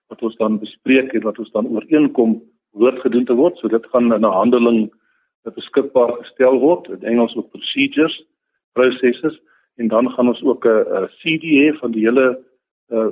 wat 0.08 0.22
ons 0.22 0.36
dan 0.36 0.60
bespreek 0.60 1.14
en 1.14 1.22
wat 1.22 1.40
ons 1.40 1.52
dan 1.52 1.68
ooreenkom 1.68 2.44
hoort 2.78 3.00
gedoen 3.00 3.26
te 3.26 3.34
word. 3.34 3.58
So 3.58 3.68
dit 3.68 3.86
gaan 3.86 4.14
in 4.14 4.26
'n 4.26 4.38
handeling 4.40 4.94
beskikbaar 5.44 6.12
gestel 6.22 6.60
word. 6.60 6.90
In 6.90 7.04
Engels 7.04 7.36
ook 7.36 7.50
procedures 7.50 8.24
prosesses 8.74 9.40
en 9.76 9.88
dan 9.88 10.10
gaan 10.12 10.28
ons 10.28 10.44
ook 10.44 10.66
'n 10.66 11.08
CD 11.20 11.44
hê 11.62 11.78
van 11.80 11.92
die 11.92 12.06
hele 12.08 12.40
uh, 12.90 13.08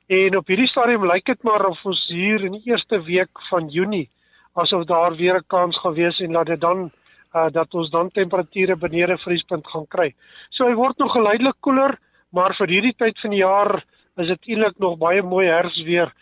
En 0.09 0.37
op 0.37 0.47
hierdie 0.47 0.69
stadium 0.69 1.05
lyk 1.07 1.25
dit 1.25 1.43
maar 1.43 1.67
of 1.67 1.85
ons 1.85 2.07
hier 2.09 2.45
in 2.45 2.53
die 2.53 2.63
eerste 2.65 3.03
week 3.03 3.31
van 3.51 3.69
Junie 3.69 4.11
asof 4.55 4.85
daar 4.85 5.17
weer 5.17 5.37
'n 5.37 5.47
kans 5.47 5.79
gaan 5.79 5.95
wees 5.95 6.21
en 6.21 6.33
laat 6.33 6.47
dit 6.47 6.61
dan 6.61 6.91
uh 7.35 7.51
dat 7.53 7.75
ons 7.75 7.91
dan 7.91 8.11
temperature 8.11 8.77
benede 8.77 9.19
vriespunt 9.19 9.67
gaan 9.67 9.87
kry. 9.89 10.15
So 10.51 10.65
hy 10.65 10.75
word 10.75 10.99
nog 10.99 11.13
geleidelik 11.13 11.57
koeler, 11.61 11.99
maar 12.31 12.55
vir 12.59 12.75
hierdie 12.75 12.97
tyd 12.97 13.21
van 13.23 13.31
die 13.31 13.45
jaar 13.45 13.85
is 14.19 14.29
dit 14.33 14.51
eintlik 14.53 14.79
nog 14.79 14.99
baie 14.99 15.23
mooi 15.23 15.47
herfsweer 15.47 16.13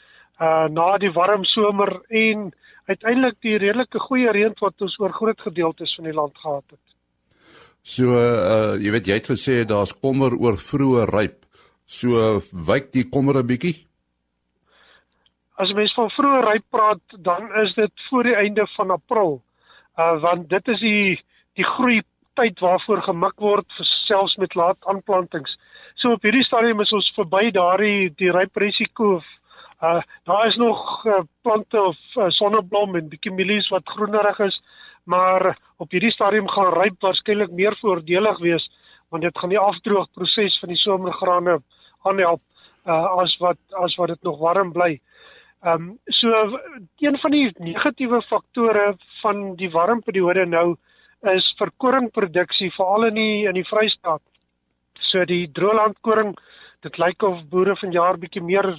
uh 0.41 0.67
na 0.69 0.99
die 1.01 1.13
warm 1.13 1.45
somer 1.49 2.03
en 2.09 2.51
uiteindelik 2.87 3.39
die 3.41 3.57
redelike 3.59 3.99
goeie 3.99 4.33
reën 4.33 4.55
wat 4.61 4.85
ons 4.85 4.99
oor 5.01 5.15
groot 5.17 5.41
gedeeltes 5.41 5.95
van 5.97 6.05
die 6.05 6.15
land 6.15 6.37
gehad 6.39 6.65
het. 6.71 6.85
So 7.83 8.19
uh 8.19 8.77
jy 8.83 8.93
weet 8.93 9.09
jy 9.09 9.19
het 9.21 9.31
gesê 9.33 9.65
daar's 9.65 9.95
kommer 9.95 10.37
oor 10.37 10.61
vroeë 10.61 11.07
ryp. 11.11 11.45
So 11.87 12.41
wyk 12.69 12.93
die 12.93 13.09
kommer 13.09 13.39
'n 13.39 13.47
bietjie? 13.47 13.87
As 15.57 15.73
mens 15.73 15.95
van 15.95 16.11
vroeë 16.11 16.43
ryp 16.53 16.65
praat, 16.71 17.03
dan 17.19 17.49
is 17.65 17.75
dit 17.75 17.93
voor 18.11 18.23
die 18.23 18.37
einde 18.37 18.67
van 18.77 18.91
April. 18.91 19.43
Uh 19.97 20.21
want 20.21 20.49
dit 20.49 20.69
is 20.69 20.81
die 20.81 21.21
die 21.55 21.65
groei 21.65 22.03
tyd 22.35 22.61
waarvoor 22.61 23.03
gemik 23.03 23.39
word 23.41 23.67
vir 23.79 23.87
selfs 24.07 24.37
met 24.37 24.55
laat 24.55 24.77
aanplantings. 24.85 25.56
So 25.97 26.13
op 26.13 26.23
hierdie 26.23 26.45
stadium 26.45 26.81
is 26.85 26.93
ons 26.93 27.09
verby 27.17 27.51
daardie 27.57 28.11
die 28.21 28.33
ryp 28.35 28.57
risiko 28.57 29.23
Uh 29.77 30.01
daar 30.25 30.47
is 30.47 30.57
nog 30.57 31.05
uh, 31.05 31.19
plante 31.43 31.83
of 31.83 31.97
uh, 32.15 32.29
sonneblom 32.29 32.95
en 32.97 33.09
bietjie 33.09 33.33
mielies 33.33 33.69
wat 33.69 33.85
groenerig 33.85 34.39
is, 34.39 34.57
maar 35.05 35.59
op 35.77 35.91
hierdie 35.93 36.15
stadium 36.15 36.49
gaan 36.49 36.73
ryp 36.73 36.97
waarskynlik 37.05 37.53
meer 37.53 37.77
voordelig 37.81 38.39
wees 38.41 38.65
want 39.13 39.23
dit 39.23 39.39
gaan 39.39 39.53
die 39.53 39.61
afdroogproses 39.61 40.57
van 40.61 40.73
die 40.73 40.81
somergrane 40.81 41.59
aanhelp 42.09 42.41
uh 42.87 43.21
as 43.21 43.37
wat 43.43 43.59
as 43.85 43.97
wat 44.01 44.15
dit 44.15 44.23
nog 44.23 44.39
warm 44.39 44.73
bly. 44.73 44.97
Ehm 45.63 45.75
um, 45.75 45.99
so 46.09 46.33
een 47.05 47.19
van 47.19 47.31
die 47.31 47.53
negatiewe 47.59 48.23
faktore 48.23 48.95
van 49.21 49.55
die 49.57 49.71
warm 49.71 50.01
periode 50.01 50.47
nou 50.47 50.77
is 51.37 51.55
verkoringproduksie 51.59 52.73
veral 52.79 53.11
in 53.11 53.15
die 53.15 53.47
in 53.49 53.61
die 53.61 53.69
Vrystaat. 53.69 54.23
So 55.11 55.25
die 55.25 55.47
droëlandkoring, 55.53 56.35
dit 56.83 56.99
lyk 56.99 57.23
of 57.23 57.43
boere 57.51 57.77
vanjaar 57.77 58.19
bietjie 58.21 58.43
meer 58.43 58.75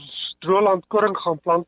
droëland 0.46 0.86
koring 0.88 1.18
gaan 1.18 1.40
plant 1.44 1.68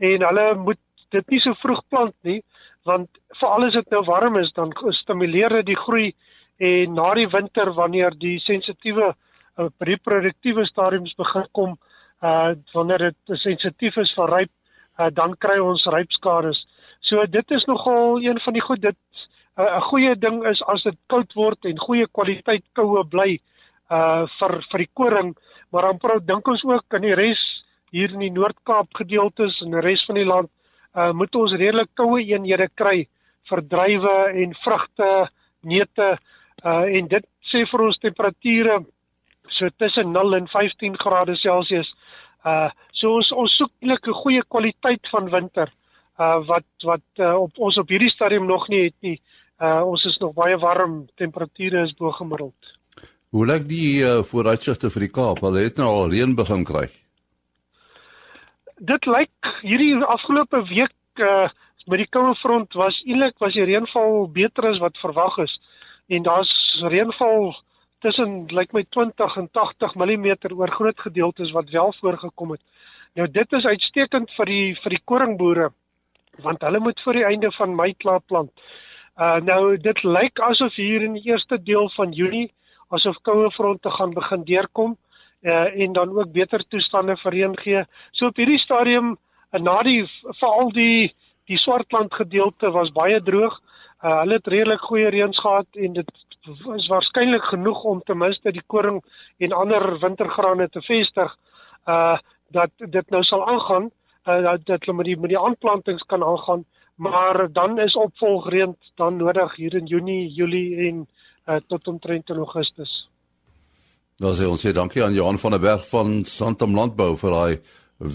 en 0.00 0.24
hulle 0.26 0.46
moet 0.58 0.80
dit 1.14 1.34
nie 1.34 1.40
so 1.44 1.54
vroeg 1.62 1.82
plant 1.92 2.16
nie 2.26 2.40
want 2.88 3.10
veral 3.40 3.66
as 3.66 3.76
dit 3.76 3.94
nou 3.94 4.02
warm 4.08 4.38
is 4.40 4.52
dan 4.56 4.72
stimuleer 5.02 5.60
dit 5.60 5.70
die 5.72 5.80
groei 5.84 6.12
en 6.70 6.94
na 6.96 7.10
die 7.16 7.28
winter 7.32 7.72
wanneer 7.76 8.16
die 8.24 8.38
sensitiewe 8.44 9.10
uh, 9.12 9.68
reproduktiewe 9.90 10.66
stadiums 10.68 11.16
begin 11.18 11.46
kom 11.56 11.76
uh 12.20 12.52
wanneer 12.74 13.10
dit 13.10 13.40
sensitief 13.40 13.96
is 14.02 14.12
vir 14.16 14.32
ryp 14.36 14.50
uh, 14.98 15.08
dan 15.08 15.32
kry 15.40 15.56
ons 15.64 15.86
rypskades. 15.88 16.58
So 17.08 17.24
dit 17.26 17.54
is 17.56 17.64
nogal 17.68 18.20
een 18.20 18.40
van 18.44 18.56
die 18.56 18.64
goed 18.64 18.82
dit 18.82 18.98
'n 19.56 19.62
uh, 19.62 19.80
goeie 19.88 20.14
ding 20.16 20.44
is 20.46 20.60
as 20.62 20.82
dit 20.82 20.98
koud 21.06 21.32
word 21.34 21.64
en 21.64 21.78
goeie 21.86 22.06
kwaliteit 22.06 22.64
koue 22.72 23.04
bly 23.04 23.40
uh 23.90 24.26
vir 24.38 24.52
vir 24.70 24.84
die 24.84 24.92
koring, 24.94 25.34
maar 25.72 25.88
dan 25.88 25.98
probeer 25.98 26.26
dink 26.26 26.48
ons 26.48 26.64
ook 26.64 26.98
in 26.98 27.08
die 27.08 27.16
res 27.18 27.42
hier 27.90 28.12
in 28.14 28.22
die 28.22 28.34
Noord-Kaap 28.34 28.94
gedeeltes 28.94 29.58
en 29.64 29.74
die 29.74 29.82
res 29.82 30.04
van 30.06 30.20
die 30.20 30.28
land 30.28 30.50
uh 30.94 31.10
moet 31.12 31.34
ons 31.38 31.54
redelik 31.54 31.90
koue 31.98 32.22
eenhede 32.22 32.68
kry 32.74 33.06
vir 33.50 33.62
druiwe 33.72 34.16
en 34.42 34.54
vrugte, 34.64 35.10
neute 35.62 36.08
uh 36.64 36.84
en 36.98 37.10
dit 37.10 37.26
sê 37.50 37.64
vir 37.66 37.86
ons 37.86 37.98
temperature 37.98 38.80
so 39.50 39.68
tussen 39.82 40.12
0 40.12 40.36
en 40.38 40.48
15 40.48 40.96
grade 41.02 41.36
Celsius. 41.42 41.90
Uh 42.44 42.70
so 42.94 43.16
ons 43.18 43.30
ons 43.32 43.56
soek 43.58 43.72
net 43.82 44.06
'n 44.06 44.20
goeie 44.22 44.42
kwaliteit 44.48 45.04
van 45.12 45.30
winter 45.30 45.68
uh 46.18 46.38
wat 46.46 46.68
wat 46.84 47.06
uh, 47.18 47.34
op 47.34 47.58
ons 47.58 47.78
op 47.78 47.88
hierdie 47.88 48.12
stadium 48.12 48.46
nog 48.46 48.68
nie 48.68 48.84
het 48.84 48.98
nie. 49.00 49.18
Uh 49.60 49.82
ons 49.84 50.04
is 50.04 50.18
nog 50.18 50.34
baie 50.34 50.56
warm, 50.58 51.06
temperature 51.16 51.82
is 51.82 51.96
bo 51.98 52.12
gemiddeld. 52.12 52.79
Hoe 53.30 53.46
lyk 53.46 53.68
die 53.68 54.02
uh, 54.02 54.22
vooruitsigte 54.26 54.90
vir 54.90 55.06
die 55.06 55.14
Kaap? 55.14 55.44
Hulle 55.46 55.62
het 55.62 55.78
nou 55.78 55.88
al 55.88 56.10
reën 56.10 56.34
begin 56.34 56.64
kry 56.66 56.88
dit 58.80 59.06
lyk 59.06 59.50
hierdie 59.60 59.96
afgelope 60.08 60.62
week 60.70 61.20
uh, 61.20 61.48
met 61.90 62.00
die 62.00 62.08
koue 62.08 62.32
front 62.40 62.76
was 62.78 62.96
eintlik 63.04 63.36
was 63.42 63.56
die 63.56 63.66
reënval 63.68 64.24
beter 64.32 64.70
as 64.70 64.80
wat 64.80 65.00
verwag 65.02 65.36
is 65.44 65.52
en 66.08 66.24
daar's 66.24 66.52
reënval 66.80 67.52
tussen 68.00 68.46
lyk 68.56 68.72
my 68.72 68.82
20 68.96 69.36
en 69.36 69.48
80 69.52 69.96
mm 70.00 70.30
oor 70.56 70.72
groot 70.78 71.00
gedeeltes 71.04 71.52
wat 71.52 71.68
wel 71.70 71.92
voorgekom 72.00 72.54
het. 72.56 72.62
Nou 73.14 73.26
dit 73.28 73.52
is 73.52 73.66
uitstekend 73.68 74.32
vir 74.38 74.48
die 74.48 74.76
vir 74.80 74.96
die 74.96 75.04
koringboere 75.04 75.68
want 76.40 76.62
hulle 76.64 76.80
moet 76.80 77.00
voor 77.04 77.18
die 77.18 77.26
einde 77.28 77.50
van 77.52 77.76
Mei 77.76 77.92
klaar 77.98 78.22
plant. 78.24 78.52
Uh 79.20 79.36
nou 79.44 79.76
dit 79.76 80.04
lyk 80.04 80.40
asof 80.40 80.74
hier 80.80 81.04
in 81.04 81.18
die 81.18 81.28
eerste 81.28 81.60
deel 81.60 81.90
van 81.98 82.16
Junie 82.16 82.48
asof 82.90 83.18
koue 83.22 83.50
fronte 83.54 83.90
gaan 83.90 84.14
begin 84.14 84.44
deurkom 84.44 84.96
uh, 85.42 85.82
en 85.82 85.92
dan 85.92 86.12
ook 86.18 86.32
beter 86.32 86.64
toestande 86.68 87.16
vir 87.22 87.32
reën 87.32 87.56
gee. 87.58 87.84
So 88.12 88.30
op 88.30 88.36
hierdie 88.36 88.60
stadium 88.62 89.14
uh, 89.16 89.60
na 89.60 89.80
die 89.86 90.04
veral 90.40 90.72
die 90.76 91.14
die 91.50 91.58
Swartland 91.58 92.14
gedeelte 92.14 92.70
was 92.70 92.92
baie 92.94 93.18
droog. 93.22 93.56
Uh, 94.02 94.20
hulle 94.20 94.38
het 94.38 94.46
redelik 94.46 94.84
goeie 94.86 95.08
reëns 95.10 95.38
gehad 95.42 95.66
en 95.74 95.96
dit 95.98 96.10
is 96.76 96.88
waarskynlik 96.88 97.44
genoeg 97.50 97.82
om 97.84 98.02
ten 98.06 98.18
minste 98.18 98.52
die 98.52 98.64
koring 98.66 99.00
en 99.38 99.52
ander 99.52 99.98
wintergrane 100.00 100.68
te 100.68 100.82
vestig 100.86 101.36
uh 101.88 102.18
dat 102.50 102.70
dit 102.76 103.10
nou 103.14 103.20
sal 103.22 103.44
aangaan 103.46 103.90
uh 104.26 104.54
dat, 104.66 104.80
hulle 104.82 104.96
met 104.96 105.06
die 105.06 105.16
met 105.16 105.30
die 105.30 105.38
aanplantings 105.38 106.02
kan 106.02 106.24
aangaan 106.24 106.64
maar 106.96 107.52
dan 107.52 107.78
is 107.78 107.96
opvolgreën 107.96 108.76
dan 108.94 109.16
nodig 109.16 109.56
hier 109.56 109.74
in 109.74 109.86
Junie, 109.86 110.28
Julie 110.28 110.88
en 110.88 111.06
uh, 111.50 111.60
tot 111.66 111.88
omtrent 111.88 112.30
in 112.30 112.42
Augustus. 112.44 112.92
Dan 114.20 114.36
sê 114.36 114.46
ons 114.46 114.60
sê 114.60 114.72
dankie 114.76 115.02
aan 115.02 115.16
Johan 115.16 115.40
van 115.40 115.56
der 115.56 115.62
Berg 115.64 115.88
van 115.88 116.22
Santam 116.28 116.76
Landbou 116.76 117.14
vir 117.16 117.36
daai 117.36 117.54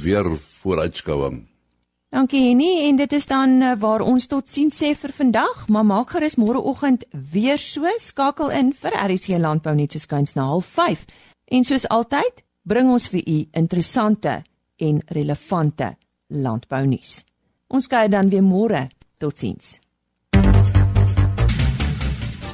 weer 0.06 0.30
vooruitskouing. 0.62 1.44
Dankie 2.16 2.46
Henny 2.46 2.86
en 2.88 2.96
dit 2.96 3.12
is 3.12 3.26
dan 3.28 3.58
eh, 3.62 3.74
waar 3.82 4.06
ons 4.06 4.28
tot 4.32 4.48
sien 4.48 4.70
sê 4.72 4.94
vir 4.96 5.12
vandag, 5.12 5.66
maar 5.68 5.84
maak 5.84 6.14
gerus 6.14 6.38
môreoggend 6.40 7.04
weer 7.12 7.60
so 7.60 7.90
skakel 8.00 8.54
in 8.56 8.72
vir 8.72 8.96
RC 8.96 9.36
Landbou 9.42 9.74
net 9.76 9.92
so 9.92 10.00
skuins 10.00 10.36
na 10.38 10.46
05:30. 10.54 11.04
En 11.52 11.64
soos 11.64 11.88
altyd, 11.90 12.44
bring 12.64 12.90
ons 12.90 13.10
vir 13.10 13.22
u 13.28 13.38
interessante 13.52 14.44
en 14.78 15.02
relevante 15.08 15.96
landbounuus. 16.30 17.24
Ons 17.68 17.88
kyk 17.88 18.12
dan 18.12 18.30
weer 18.30 18.44
môre. 18.44 18.88
Totsiens. 19.18 19.85